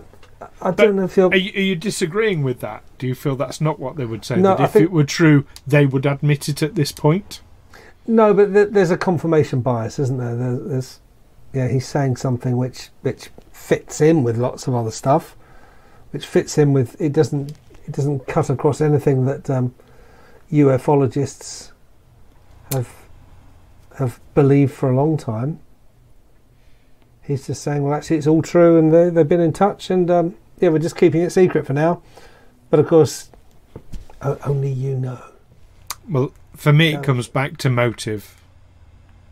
I 0.60 0.70
don't 0.70 0.96
know 0.96 1.04
if 1.04 1.16
you're. 1.16 1.28
Are 1.30 1.36
you, 1.36 1.52
are 1.54 1.62
you 1.62 1.76
disagreeing 1.76 2.42
with 2.42 2.60
that? 2.60 2.82
Do 2.98 3.06
you 3.06 3.14
feel 3.14 3.36
that's 3.36 3.60
not 3.60 3.78
what 3.78 3.96
they 3.96 4.04
would 4.04 4.24
say? 4.24 4.36
No, 4.36 4.56
that 4.56 4.64
if 4.64 4.70
think- 4.72 4.84
it 4.84 4.90
were 4.92 5.04
true, 5.04 5.44
they 5.66 5.86
would 5.86 6.06
admit 6.06 6.48
it 6.48 6.62
at 6.62 6.74
this 6.74 6.92
point? 6.92 7.40
No, 8.06 8.32
but 8.32 8.52
th- 8.54 8.68
there's 8.70 8.90
a 8.90 8.96
confirmation 8.96 9.60
bias, 9.60 9.98
isn't 9.98 10.16
there? 10.16 10.34
There's, 10.34 10.68
there's, 10.68 11.00
yeah, 11.52 11.68
he's 11.68 11.86
saying 11.86 12.16
something 12.16 12.56
which 12.56 12.90
which 13.02 13.30
fits 13.52 14.00
in 14.00 14.22
with 14.22 14.36
lots 14.36 14.66
of 14.66 14.74
other 14.74 14.90
stuff, 14.90 15.36
which 16.10 16.26
fits 16.26 16.58
in 16.58 16.72
with 16.72 17.00
it 17.00 17.12
doesn't 17.12 17.52
it 17.86 17.92
doesn't 17.92 18.26
cut 18.26 18.50
across 18.50 18.80
anything 18.80 19.24
that 19.26 19.48
um, 19.48 19.74
ufologists 20.50 21.72
have 22.72 22.92
have 23.96 24.20
believed 24.34 24.72
for 24.72 24.90
a 24.90 24.94
long 24.94 25.16
time. 25.16 25.60
He's 27.22 27.46
just 27.46 27.62
saying, 27.62 27.82
well, 27.82 27.92
actually, 27.92 28.16
it's 28.16 28.26
all 28.26 28.40
true, 28.40 28.78
and 28.78 28.92
they, 28.92 29.10
they've 29.10 29.28
been 29.28 29.40
in 29.40 29.52
touch, 29.52 29.90
and 29.90 30.10
um, 30.10 30.34
yeah, 30.60 30.70
we're 30.70 30.78
just 30.78 30.96
keeping 30.96 31.20
it 31.20 31.30
secret 31.30 31.66
for 31.66 31.74
now. 31.74 32.02
But 32.70 32.80
of 32.80 32.88
course, 32.88 33.30
o- 34.22 34.38
only 34.46 34.70
you 34.70 34.94
know. 34.96 35.20
Well, 36.08 36.32
for 36.54 36.72
me, 36.72 36.94
it 36.94 37.02
comes 37.02 37.28
back 37.28 37.58
to 37.58 37.70
motive. 37.70 38.40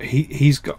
He 0.00 0.24
he's 0.24 0.58
got 0.58 0.78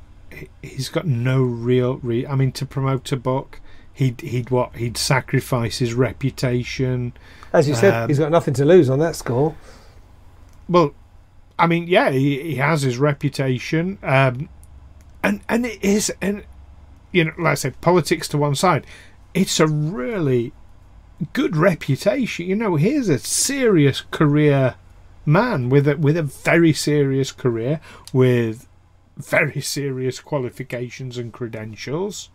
he's 0.62 0.90
got 0.90 1.06
no 1.06 1.42
real 1.42 1.98
re. 1.98 2.26
I 2.26 2.36
mean, 2.36 2.52
to 2.54 2.66
promote 2.66 3.12
a 3.12 3.18
book, 3.18 3.60
he'd 3.94 4.22
he'd 4.22 4.50
what 4.50 4.76
he'd 4.76 4.98
sacrifice 4.98 5.80
his 5.80 5.94
reputation. 5.94 7.14
As 7.54 7.68
you 7.68 7.76
said, 7.76 7.94
Um, 7.94 8.10
he's 8.10 8.20
got 8.20 8.32
nothing 8.32 8.54
to 8.56 8.66
lose 8.66 8.90
on 8.90 9.00
that 9.00 9.16
score. 9.16 9.56
Well, 10.70 10.94
I 11.58 11.66
mean, 11.68 11.88
yeah, 11.88 12.12
he, 12.12 12.42
he 12.42 12.56
has 12.56 12.82
his 12.82 12.98
reputation, 12.98 13.98
um, 14.04 14.50
and 15.24 15.42
and 15.50 15.66
it 15.66 15.84
is, 15.84 16.14
and 16.22 16.44
you 17.12 17.26
know, 17.26 17.34
like 17.38 17.54
I 17.54 17.56
said, 17.56 17.82
politics 17.82 18.28
to 18.30 18.38
one 18.38 18.56
side, 18.56 18.86
it's 19.34 19.60
a 19.60 19.68
really 19.68 20.54
good 21.34 21.56
reputation. 21.56 22.46
You 22.46 22.56
know, 22.56 22.76
here's 22.76 23.10
a 23.10 23.18
serious 23.18 24.02
career 24.02 24.76
man 25.26 25.70
with 25.70 25.88
a 25.88 25.98
with 25.98 26.16
a 26.18 26.24
very 26.24 26.74
serious 26.74 27.32
career 27.32 27.80
with 28.14 28.68
very 29.18 29.62
serious 29.62 30.20
qualifications 30.20 31.18
and 31.18 31.34
credentials, 31.34 32.30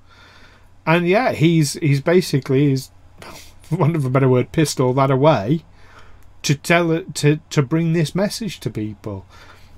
and 0.86 1.08
yeah, 1.08 1.32
he's 1.32 1.74
he's 1.74 2.00
basically 2.00 2.76
for 2.76 3.76
want 3.76 3.96
of 3.96 4.04
a 4.04 4.10
better 4.10 4.28
word, 4.28 4.52
pissed 4.52 4.80
all 4.80 4.92
that 4.94 5.10
away 5.10 5.64
to 6.42 6.54
tell 6.54 6.90
it 6.90 7.14
to 7.16 7.40
to 7.50 7.62
bring 7.62 7.92
this 7.92 8.14
message 8.14 8.60
to 8.60 8.70
people. 8.70 9.24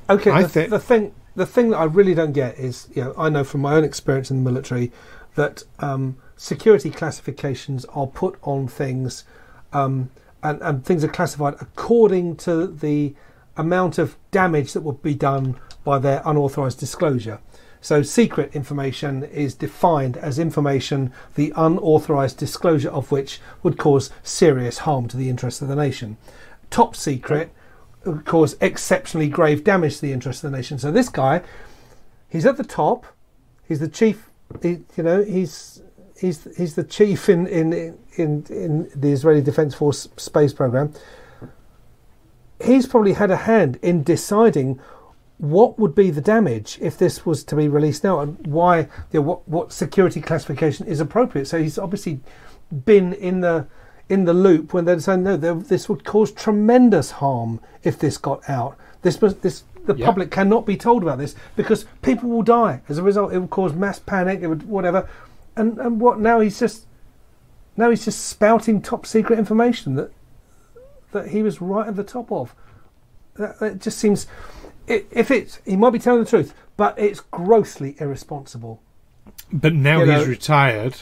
Okay, 0.08 0.30
I 0.30 0.42
the, 0.42 0.48
thi- 0.48 0.66
the 0.66 0.78
thing 0.78 1.14
the 1.34 1.46
thing 1.46 1.70
that 1.70 1.78
I 1.78 1.84
really 1.84 2.14
don't 2.14 2.32
get 2.32 2.58
is, 2.58 2.88
you 2.94 3.04
know, 3.04 3.14
I 3.16 3.28
know 3.28 3.44
from 3.44 3.62
my 3.62 3.74
own 3.74 3.84
experience 3.84 4.30
in 4.30 4.42
the 4.42 4.50
military 4.50 4.92
that 5.34 5.64
um, 5.80 6.16
security 6.36 6.90
classifications 6.90 7.84
are 7.86 8.06
put 8.06 8.38
on 8.42 8.68
things, 8.68 9.24
um, 9.72 10.10
and, 10.42 10.60
and 10.62 10.84
things 10.84 11.02
are 11.02 11.08
classified 11.08 11.54
according 11.60 12.36
to 12.36 12.66
the 12.68 13.14
amount 13.56 13.98
of 13.98 14.16
damage 14.30 14.72
that 14.72 14.82
would 14.82 15.02
be 15.02 15.14
done 15.14 15.56
by 15.84 15.98
their 15.98 16.22
unauthorized 16.24 16.80
disclosure. 16.80 17.38
So, 17.84 18.02
secret 18.02 18.54
information 18.56 19.24
is 19.24 19.54
defined 19.54 20.16
as 20.16 20.38
information 20.38 21.12
the 21.34 21.52
unauthorized 21.54 22.38
disclosure 22.38 22.88
of 22.88 23.12
which 23.12 23.42
would 23.62 23.76
cause 23.76 24.10
serious 24.22 24.78
harm 24.78 25.06
to 25.08 25.18
the 25.18 25.28
interests 25.28 25.60
of 25.60 25.68
the 25.68 25.76
nation. 25.76 26.16
Top 26.70 26.96
secret 26.96 27.52
would 28.06 28.24
cause 28.24 28.56
exceptionally 28.62 29.28
grave 29.28 29.64
damage 29.64 29.96
to 29.96 30.00
the 30.00 30.12
interests 30.12 30.42
of 30.42 30.50
the 30.50 30.56
nation. 30.56 30.78
So, 30.78 30.90
this 30.90 31.10
guy, 31.10 31.42
he's 32.26 32.46
at 32.46 32.56
the 32.56 32.64
top, 32.64 33.04
he's 33.68 33.80
the 33.80 33.88
chief, 33.88 34.30
he, 34.62 34.78
you 34.96 35.02
know, 35.02 35.22
he's. 35.22 35.82
He's, 36.16 36.46
he's 36.56 36.76
the 36.76 36.84
chief 36.84 37.28
in, 37.28 37.48
in, 37.48 37.98
in, 38.14 38.46
in 38.48 38.90
the 38.94 39.10
Israeli 39.10 39.42
Defense 39.42 39.74
Force 39.74 40.08
space 40.16 40.52
program. 40.54 40.94
He's 42.64 42.86
probably 42.86 43.14
had 43.14 43.32
a 43.32 43.36
hand 43.36 43.80
in 43.82 44.04
deciding 44.04 44.80
what 45.44 45.78
would 45.78 45.94
be 45.94 46.10
the 46.10 46.20
damage 46.20 46.78
if 46.80 46.96
this 46.96 47.26
was 47.26 47.44
to 47.44 47.54
be 47.54 47.68
released 47.68 48.02
now 48.04 48.20
and 48.20 48.46
why 48.46 48.80
you 48.80 48.88
know, 49.14 49.20
what 49.20 49.48
what 49.48 49.72
security 49.72 50.20
classification 50.20 50.86
is 50.86 51.00
appropriate 51.00 51.46
so 51.46 51.60
he's 51.60 51.78
obviously 51.78 52.20
been 52.84 53.12
in 53.12 53.40
the 53.40 53.66
in 54.08 54.24
the 54.24 54.34
loop 54.34 54.72
when 54.72 54.84
they're 54.84 55.00
saying 55.00 55.22
no 55.22 55.36
this 55.36 55.88
would 55.88 56.04
cause 56.04 56.32
tremendous 56.32 57.12
harm 57.12 57.60
if 57.82 57.98
this 57.98 58.16
got 58.16 58.48
out 58.48 58.76
this 59.02 59.20
must 59.20 59.42
this 59.42 59.64
the 59.86 59.94
Yeah. 59.94 60.06
public 60.06 60.30
cannot 60.30 60.66
be 60.66 60.76
told 60.76 61.02
about 61.02 61.18
this 61.18 61.34
because 61.56 61.84
people 62.02 62.30
will 62.30 62.42
die 62.42 62.80
as 62.88 62.98
a 62.98 63.02
result. 63.02 63.32
It 63.32 63.38
will 63.38 63.48
cause 63.48 63.74
mass 63.74 63.98
panic. 63.98 64.40
It 64.42 64.46
would 64.46 64.66
whatever. 64.68 65.08
And 65.56 65.78
and 65.78 66.00
what 66.00 66.18
now? 66.18 66.40
He's 66.40 66.58
just 66.58 66.86
now 67.76 67.90
he's 67.90 68.04
just 68.04 68.24
spouting 68.24 68.80
top 68.80 69.06
secret 69.06 69.38
information 69.38 69.94
that 69.96 70.10
that 71.12 71.28
he 71.28 71.42
was 71.42 71.60
right 71.60 71.86
at 71.86 71.96
the 71.96 72.04
top 72.04 72.32
of. 72.32 72.54
That, 73.34 73.58
that 73.60 73.80
just 73.80 73.98
seems. 73.98 74.26
If 74.86 75.30
it's 75.30 75.60
he 75.64 75.76
might 75.76 75.90
be 75.90 75.98
telling 75.98 76.24
the 76.24 76.30
truth, 76.30 76.54
but 76.76 76.98
it's 76.98 77.20
grossly 77.20 77.96
irresponsible. 77.98 78.80
But 79.52 79.72
now 79.74 80.02
You 80.02 80.10
he's 80.12 80.22
know- 80.24 80.28
retired, 80.30 80.96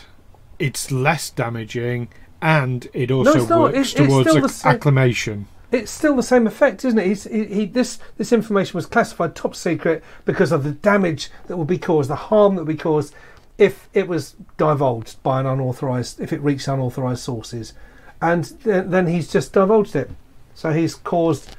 it's 0.58 0.90
less 0.90 1.30
damaging, 1.30 2.08
and 2.40 2.88
it 2.92 3.10
also 3.10 3.40
it's 3.40 3.48
not. 3.48 3.60
works 3.60 3.74
It's- 3.78 3.90
it's 3.94 4.06
towards 4.08 4.28
still 4.30 4.40
the 4.42 4.46
acc- 4.48 4.54
same- 4.54 4.72
acclamation. 4.72 5.46
it's 5.72 5.90
still 5.90 6.14
the 6.16 6.22
same 6.22 6.46
effect, 6.46 6.84
isn't 6.84 6.98
it? 6.98 7.06
He's, 7.06 7.24
he, 7.24 7.44
he, 7.46 7.64
this 7.66 7.98
this 8.18 8.32
information 8.32 8.76
was 8.76 8.86
classified 8.86 9.34
top 9.34 9.54
secret 9.56 10.02
because 10.24 10.52
of 10.52 10.64
the 10.64 10.72
damage 10.72 11.30
that 11.46 11.56
would 11.56 11.66
be 11.68 11.78
caused, 11.78 12.10
the 12.10 12.16
harm 12.16 12.54
that 12.56 12.64
would 12.64 12.76
be 12.76 12.82
caused 12.82 13.14
if 13.58 13.88
it 13.94 14.06
was 14.08 14.34
divulged 14.56 15.22
by 15.22 15.40
an 15.40 15.46
unauthorized, 15.46 16.20
if 16.20 16.32
it 16.32 16.40
reached 16.40 16.68
unauthorized 16.68 17.22
sources, 17.22 17.72
and 18.20 18.44
then, 18.64 18.90
then 18.90 19.06
he's 19.06 19.30
just 19.30 19.52
divulged 19.52 19.94
it. 19.96 20.10
So 20.54 20.72
he's 20.72 20.94
caused, 20.94 21.56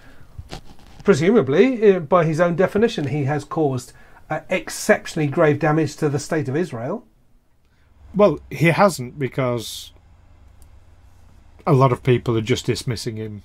presumably, 1.03 1.95
uh, 1.95 1.99
by 1.99 2.25
his 2.25 2.39
own 2.39 2.55
definition, 2.55 3.07
he 3.07 3.25
has 3.25 3.43
caused 3.43 3.93
uh, 4.29 4.41
exceptionally 4.49 5.27
grave 5.27 5.59
damage 5.59 5.95
to 5.97 6.09
the 6.09 6.19
state 6.19 6.47
of 6.47 6.55
Israel. 6.55 7.05
Well, 8.15 8.39
he 8.49 8.67
hasn't 8.67 9.17
because 9.17 9.91
a 11.65 11.73
lot 11.73 11.91
of 11.91 12.03
people 12.03 12.37
are 12.37 12.41
just 12.41 12.65
dismissing 12.65 13.17
him. 13.17 13.43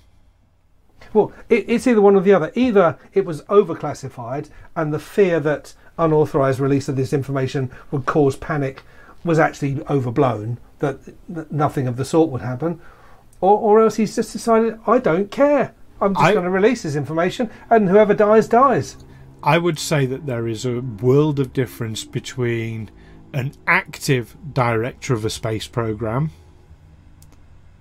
Well, 1.13 1.33
it, 1.49 1.65
it's 1.69 1.87
either 1.87 2.01
one 2.01 2.17
or 2.17 2.21
the 2.21 2.35
other. 2.35 2.53
Either 2.55 2.99
it 3.15 3.25
was 3.25 3.43
overclassified, 3.43 4.51
and 4.77 4.93
the 4.93 4.99
fear 4.99 5.41
that 5.41 5.75
unauthorized 5.97 6.61
release 6.61 6.89
of 6.89 6.97
this 6.97 7.13
information 7.13 7.71
would 7.91 8.07
cause 8.07 8.37
panic 8.37 8.83
was 9.25 9.39
actually 9.39 9.83
overblown, 9.89 10.59
that, 10.79 10.99
that 11.29 11.51
nothing 11.51 11.89
of 11.89 11.97
the 11.97 12.05
sort 12.05 12.31
would 12.31 12.43
happen, 12.43 12.81
or, 13.41 13.59
or 13.59 13.81
else 13.81 13.97
he's 13.97 14.15
just 14.15 14.33
decided, 14.33 14.79
I 14.87 14.99
don't 14.99 15.31
care. 15.31 15.75
I'm 16.01 16.15
just 16.15 16.25
I- 16.25 16.33
going 16.33 16.45
to 16.45 16.51
release 16.51 16.83
this 16.83 16.97
information, 16.97 17.51
and 17.71 17.89
whoever 17.89 18.15
dies, 18.15 18.49
dies. 18.49 18.97
I 19.43 19.59
would 19.59 19.79
say 19.79 20.05
that 20.07 20.27
there 20.27 20.49
is 20.49 20.67
a 20.67 20.81
world 20.81 21.39
of 21.39 21.53
difference 21.53 22.05
between 22.05 22.91
an 23.33 23.53
active 23.67 24.37
director 24.53 25.15
of 25.15 25.25
a 25.25 25.31
space 25.31 25.67
program 25.69 26.31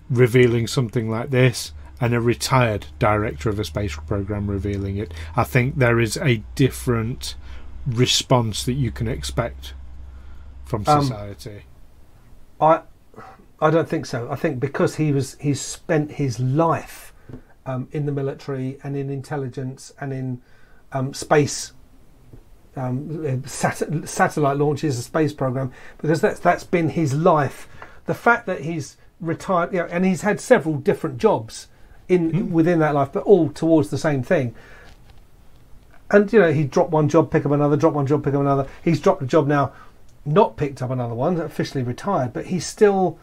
revealing 0.10 0.68
something 0.68 1.10
like 1.10 1.30
this 1.32 1.74
and 2.00 2.14
a 2.14 2.22
retired 2.22 2.86
director 3.00 3.50
of 3.50 3.60
a 3.60 3.64
space 3.66 3.96
program 3.96 4.50
revealing 4.50 4.98
it. 4.98 5.14
I 5.36 5.44
think 5.44 5.78
there 5.78 6.00
is 6.00 6.16
a 6.18 6.44
different 6.56 7.36
response 7.88 8.64
that 8.66 8.74
you 8.74 8.92
can 8.92 9.08
expect 9.08 9.74
from 10.64 10.84
Um, 10.86 11.02
society. 11.04 11.64
I, 12.62 12.82
I 13.60 13.70
don't 13.72 13.90
think 13.90 14.06
so. 14.06 14.30
I 14.30 14.36
think 14.36 14.60
because 14.60 14.96
he 14.96 15.12
was 15.12 15.38
he 15.40 15.54
spent 15.56 16.12
his 16.14 16.40
life 16.40 17.07
um, 17.68 17.88
in 17.92 18.06
the 18.06 18.12
military 18.12 18.80
and 18.84 18.96
in 18.96 19.10
intelligence 19.10 19.94
and 20.00 20.14
in 20.14 20.42
um, 20.94 21.14
space 21.14 21.74
um, 22.78 23.44
sat- 23.46 24.08
satellite 24.08 24.58
launches, 24.58 24.98
a 25.00 25.02
space 25.02 25.34
program, 25.34 25.72
because 25.98 26.22
that's 26.22 26.40
that's 26.40 26.64
been 26.64 26.90
his 26.90 27.14
life. 27.14 27.68
The 28.06 28.14
fact 28.14 28.46
that 28.46 28.62
he's 28.62 28.98
retired, 29.20 29.74
you 29.74 29.80
know, 29.80 29.86
and 29.88 30.06
he's 30.06 30.22
had 30.22 30.40
several 30.40 30.76
different 30.76 31.18
jobs 31.18 31.68
in 32.08 32.52
within 32.52 32.80
that 32.80 32.94
life, 32.94 33.12
but 33.12 33.24
all 33.24 33.50
towards 33.50 33.90
the 33.90 33.98
same 33.98 34.24
thing. 34.24 34.56
And 36.10 36.32
you 36.32 36.40
know, 36.40 36.54
he 36.54 36.64
dropped 36.64 36.92
one 36.92 37.10
job, 37.10 37.32
pick 37.32 37.46
up 37.46 37.52
another, 37.52 37.76
drop 37.76 37.94
one 37.94 38.08
job, 38.08 38.24
pick 38.24 38.34
up 38.34 38.42
another. 38.42 38.68
He's 38.84 39.00
dropped 39.00 39.24
a 39.24 39.26
job 39.26 39.48
now, 39.48 39.74
not 40.24 40.56
picked 40.56 40.82
up 40.82 40.92
another 40.92 41.16
one, 41.16 41.42
officially 41.42 41.84
retired, 41.84 42.32
but 42.32 42.46
he's 42.46 42.66
still. 42.66 43.20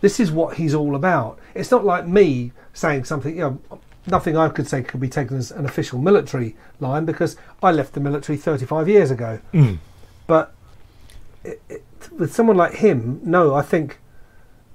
This 0.00 0.18
is 0.18 0.30
what 0.30 0.56
he's 0.56 0.74
all 0.74 0.94
about. 0.94 1.38
It's 1.54 1.70
not 1.70 1.84
like 1.84 2.06
me 2.06 2.52
saying 2.72 3.04
something. 3.04 3.36
You 3.36 3.60
know, 3.68 3.80
nothing 4.06 4.36
I 4.36 4.48
could 4.48 4.66
say 4.66 4.82
could 4.82 5.00
be 5.00 5.08
taken 5.08 5.36
as 5.36 5.50
an 5.50 5.64
official 5.66 5.98
military 5.98 6.56
line 6.78 7.04
because 7.04 7.36
I 7.62 7.72
left 7.72 7.92
the 7.92 8.00
military 8.00 8.38
35 8.38 8.88
years 8.88 9.10
ago. 9.10 9.40
Mm. 9.52 9.78
But 10.26 10.54
it, 11.44 11.60
it, 11.68 11.84
with 12.16 12.34
someone 12.34 12.56
like 12.56 12.74
him, 12.74 13.20
no, 13.22 13.54
I 13.54 13.62
think 13.62 13.98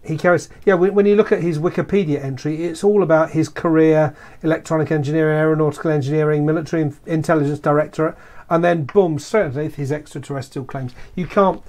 he 0.04 0.18
carries. 0.18 0.50
Yeah, 0.66 0.76
when, 0.76 0.94
when 0.94 1.06
you 1.06 1.16
look 1.16 1.32
at 1.32 1.42
his 1.42 1.58
Wikipedia 1.58 2.24
entry, 2.24 2.66
it's 2.66 2.84
all 2.84 3.02
about 3.02 3.32
his 3.32 3.50
career: 3.50 4.16
electronic 4.44 4.92
engineering, 4.92 5.38
aeronautical 5.38 5.92
engineering, 5.92 6.46
military 6.46 6.92
intelligence 7.06 7.60
directorate, 7.60 8.16
and 8.50 8.64
then 8.64 8.86
boom, 8.86 9.20
straight 9.20 9.46
underneath 9.46 9.76
his 9.76 9.92
extraterrestrial 9.92 10.66
claims. 10.66 10.94
You 11.16 11.28
can't. 11.28 11.62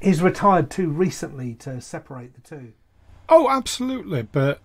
He's 0.00 0.22
retired 0.22 0.70
too 0.70 0.90
recently 0.90 1.54
to 1.54 1.80
separate 1.80 2.34
the 2.34 2.40
two. 2.40 2.72
Oh, 3.28 3.48
absolutely. 3.50 4.22
But 4.22 4.60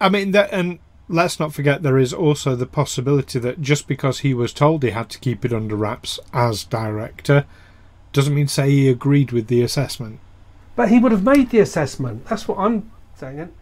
I 0.00 0.08
mean 0.08 0.32
that, 0.32 0.52
and 0.52 0.78
let's 1.08 1.38
not 1.38 1.54
forget 1.54 1.82
there 1.82 1.98
is 1.98 2.12
also 2.12 2.56
the 2.56 2.66
possibility 2.66 3.38
that 3.38 3.60
just 3.60 3.86
because 3.86 4.20
he 4.20 4.34
was 4.34 4.52
told 4.52 4.82
he 4.82 4.90
had 4.90 5.10
to 5.10 5.18
keep 5.18 5.44
it 5.44 5.52
under 5.52 5.76
wraps 5.76 6.18
as 6.32 6.64
director, 6.64 7.44
doesn't 8.12 8.34
mean 8.34 8.48
say 8.48 8.70
he 8.70 8.88
agreed 8.88 9.32
with 9.32 9.48
the 9.48 9.62
assessment. 9.62 10.20
But 10.74 10.90
he 10.90 10.98
would 10.98 11.12
have 11.12 11.24
made 11.24 11.50
the 11.50 11.60
assessment. 11.60 12.26
That's 12.26 12.46
what 12.48 12.58
I'm 12.58 12.90
saying. 13.14 13.52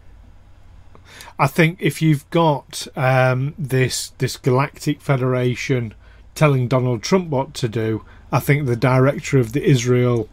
I 1.37 1.47
think 1.47 1.77
if 1.81 2.01
you've 2.01 2.29
got 2.29 2.87
um, 2.95 3.53
this 3.57 4.09
this 4.17 4.37
galactic 4.37 5.01
federation 5.01 5.93
telling 6.33 6.67
Donald 6.67 7.03
Trump 7.03 7.29
what 7.29 7.53
to 7.55 7.69
do, 7.69 8.03
I 8.31 8.39
think 8.39 8.65
the 8.65 8.75
director 8.75 9.37
of 9.37 9.53
the 9.53 9.63
Israel 9.63 10.27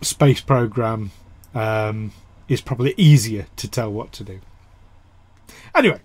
space 0.00 0.40
program 0.40 1.12
um, 1.54 2.12
is 2.52 2.60
probably 2.60 2.94
easier 2.96 3.46
to 3.56 3.68
tell 3.68 3.90
what 3.92 4.12
to 4.12 4.24
do. 4.24 4.40
Anyway, 5.74 6.00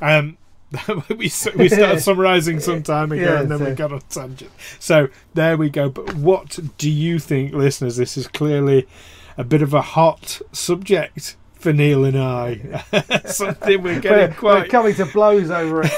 um, 0.00 0.36
we 1.08 1.16
we 1.16 1.28
started 1.28 2.00
summarising 2.00 2.60
some 2.60 2.82
time 2.82 3.12
ago, 3.12 3.22
Yeah, 3.22 3.40
and 3.40 3.50
then 3.50 3.60
we 3.60 3.66
so- 3.66 3.74
got 3.74 3.92
on 3.92 4.00
tangent. 4.10 4.50
So 4.78 5.08
there 5.34 5.56
we 5.56 5.70
go. 5.70 5.88
But 5.88 6.14
what 6.14 6.58
do 6.78 6.90
you 6.90 7.18
think, 7.18 7.52
listeners? 7.54 7.96
This 7.96 8.16
is 8.16 8.26
clearly 8.28 8.86
a 9.36 9.44
bit 9.44 9.62
of 9.62 9.72
a 9.72 9.82
hot 9.82 10.40
subject 10.52 11.36
for 11.54 11.72
Neil 11.72 12.04
and 12.04 12.18
I. 12.18 12.84
Something 13.26 13.82
we're 13.82 13.94
We're, 13.94 14.00
getting 14.00 14.30
we're 14.30 14.34
quite. 14.34 14.70
coming 14.70 14.94
to 14.96 15.06
blows 15.06 15.50
over 15.50 15.82
it. 15.84 15.92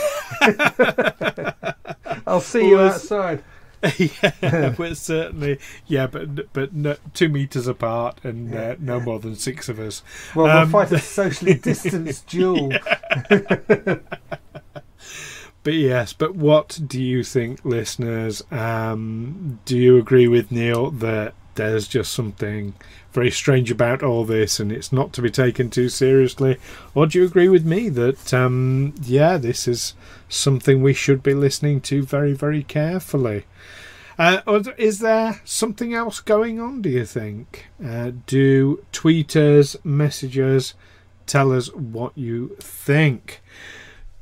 I'll 2.26 2.40
see 2.40 2.68
you 2.68 2.80
outside. 2.80 3.42
yeah, 3.98 4.74
we're 4.76 4.94
certainly 4.94 5.58
yeah, 5.86 6.06
but 6.06 6.52
but 6.52 6.74
no, 6.74 6.96
two 7.14 7.28
meters 7.28 7.66
apart 7.66 8.18
and 8.22 8.54
uh, 8.54 8.76
no 8.78 9.00
more 9.00 9.18
than 9.18 9.34
six 9.36 9.68
of 9.68 9.78
us. 9.78 10.02
Well, 10.34 10.46
Um, 10.46 10.70
we'll 10.70 10.84
fight 10.84 10.92
a 10.92 10.98
socially 11.02 11.54
distanced 11.54 12.26
duel. 12.28 12.72
But 15.62 15.74
yes, 15.74 16.14
but 16.14 16.34
what 16.34 16.80
do 16.86 17.02
you 17.02 17.22
think, 17.22 17.62
listeners? 17.66 18.42
Um, 18.50 19.60
do 19.66 19.76
you 19.76 19.98
agree 19.98 20.26
with 20.26 20.50
Neil 20.50 20.90
that 20.92 21.34
there's 21.68 21.86
just 21.86 22.12
something 22.14 22.74
very 23.12 23.30
strange 23.30 23.70
about 23.70 24.02
all 24.02 24.24
this 24.24 24.58
and 24.60 24.72
it's 24.72 24.92
not 24.92 25.12
to 25.12 25.22
be 25.22 25.30
taken 25.30 25.68
too 25.68 25.88
seriously? 25.88 26.56
Or 26.94 27.06
do 27.06 27.18
you 27.18 27.24
agree 27.24 27.48
with 27.48 27.64
me 27.64 27.88
that, 27.90 28.32
um, 28.32 28.94
yeah, 29.02 29.36
this 29.36 29.68
is 29.68 29.94
something 30.28 30.82
we 30.82 30.94
should 30.94 31.22
be 31.22 31.34
listening 31.34 31.80
to 31.82 32.02
very, 32.02 32.32
very 32.32 32.62
carefully? 32.62 33.44
Uh, 34.18 34.40
or 34.46 34.62
is 34.76 34.98
there 35.00 35.40
something 35.44 35.94
else 35.94 36.20
going 36.20 36.60
on, 36.60 36.82
do 36.82 36.88
you 36.88 37.04
think? 37.04 37.66
Uh, 37.84 38.12
do 38.26 38.84
tweeters, 38.92 39.76
messengers 39.84 40.74
tell 41.26 41.52
us 41.52 41.72
what 41.74 42.16
you 42.16 42.56
think? 42.58 43.40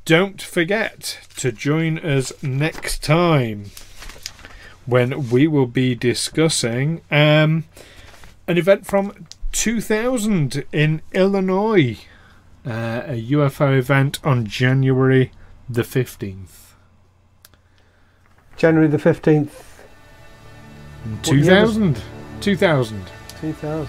Don't 0.05 0.41
forget 0.41 1.19
to 1.37 1.51
join 1.51 1.99
us 1.99 2.31
next 2.41 3.03
time 3.03 3.65
when 4.89 5.29
we 5.29 5.47
will 5.47 5.67
be 5.67 5.93
discussing 5.95 7.01
um, 7.11 7.65
an 8.47 8.57
event 8.57 8.85
from 8.85 9.27
2000 9.51 10.63
in 10.71 11.01
Illinois, 11.13 11.97
uh, 12.65 13.03
a 13.05 13.29
UFO 13.31 13.77
event 13.77 14.19
on 14.23 14.45
January 14.45 15.31
the 15.69 15.83
15th. 15.83 16.73
January 18.57 18.87
the 18.87 18.97
15th, 18.97 19.51
What 21.03 21.27
year 21.27 21.61
was- 21.61 21.75
2000. 21.75 22.01
2000. 22.41 23.05
2000. 23.41 23.87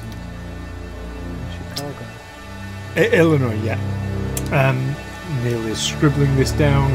Chicago. 1.74 2.06
Illinois, 2.96 3.58
yeah. 3.64 3.78
Um, 4.52 4.94
Neil 5.44 5.64
is 5.66 5.80
scribbling 5.80 6.34
this 6.36 6.52
down 6.52 6.90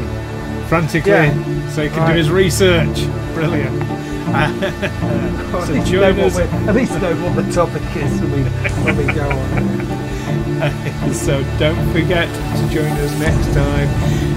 frantically 0.68 1.12
Yeah. 1.12 1.68
so 1.70 1.82
he 1.82 1.88
can 1.88 1.98
Right. 2.00 2.12
do 2.12 2.18
his 2.18 2.30
research. 2.30 3.06
Brilliant. 3.34 3.82
at, 4.28 4.50
so 5.66 5.72
least 5.72 5.86
join 5.90 6.00
know 6.00 6.24
what 6.28 6.68
at 6.68 6.74
least 6.74 7.00
know 7.00 7.14
what 7.16 7.44
the 7.44 7.52
topic 7.52 7.82
is 7.96 8.20
when 8.20 8.32
we, 8.32 8.42
when 8.84 8.96
we 8.96 9.12
go 9.12 9.28
on. 9.28 11.12
so 11.12 11.42
don't 11.58 11.92
forget 11.92 12.28
to 12.56 12.68
join 12.74 12.90
us 12.92 13.18
next 13.20 13.52
time. 13.54 13.88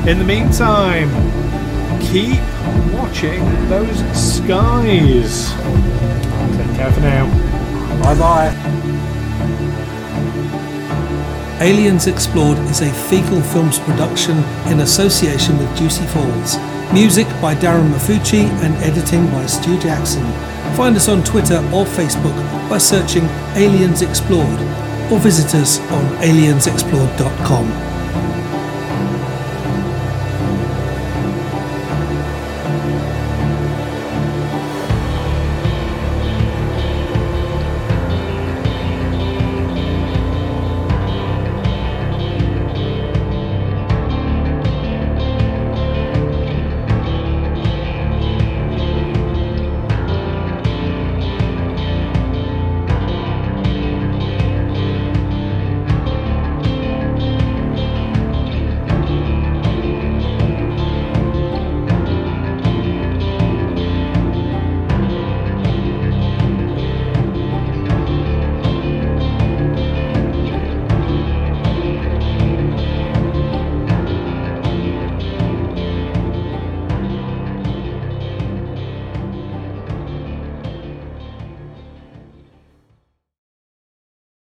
In 0.07 0.19
the 0.19 0.25
meantime, 0.25 1.09
keep 2.01 2.39
watching 2.93 3.43
those 3.69 3.97
skies. 4.17 5.49
Take 6.57 6.75
care 6.75 6.91
for 6.91 7.01
now. 7.01 7.25
Bye 8.03 8.15
bye. 8.19 8.86
Aliens 11.62 12.07
Explored 12.07 12.57
is 12.70 12.80
a 12.80 12.93
Fecal 13.10 13.41
Films 13.41 13.80
production 13.80 14.38
in 14.72 14.80
association 14.80 15.57
with 15.57 15.78
Juicy 15.78 16.05
Falls. 16.05 16.57
Music 16.93 17.28
by 17.41 17.53
Darren 17.53 17.89
Mafucci 17.91 18.45
and 18.64 18.74
editing 18.78 19.30
by 19.30 19.45
Stu 19.45 19.78
Jackson. 19.78 20.24
Find 20.78 20.95
us 20.95 21.10
on 21.10 21.22
Twitter 21.22 21.57
or 21.74 21.84
Facebook 21.84 22.70
by 22.70 22.78
searching 22.78 23.26
Aliens 23.55 24.01
Explored 24.01 24.60
or 25.12 25.20
visit 25.20 25.53
us 25.53 25.80
on 25.91 26.05
aliensexplored.com. 26.24 27.88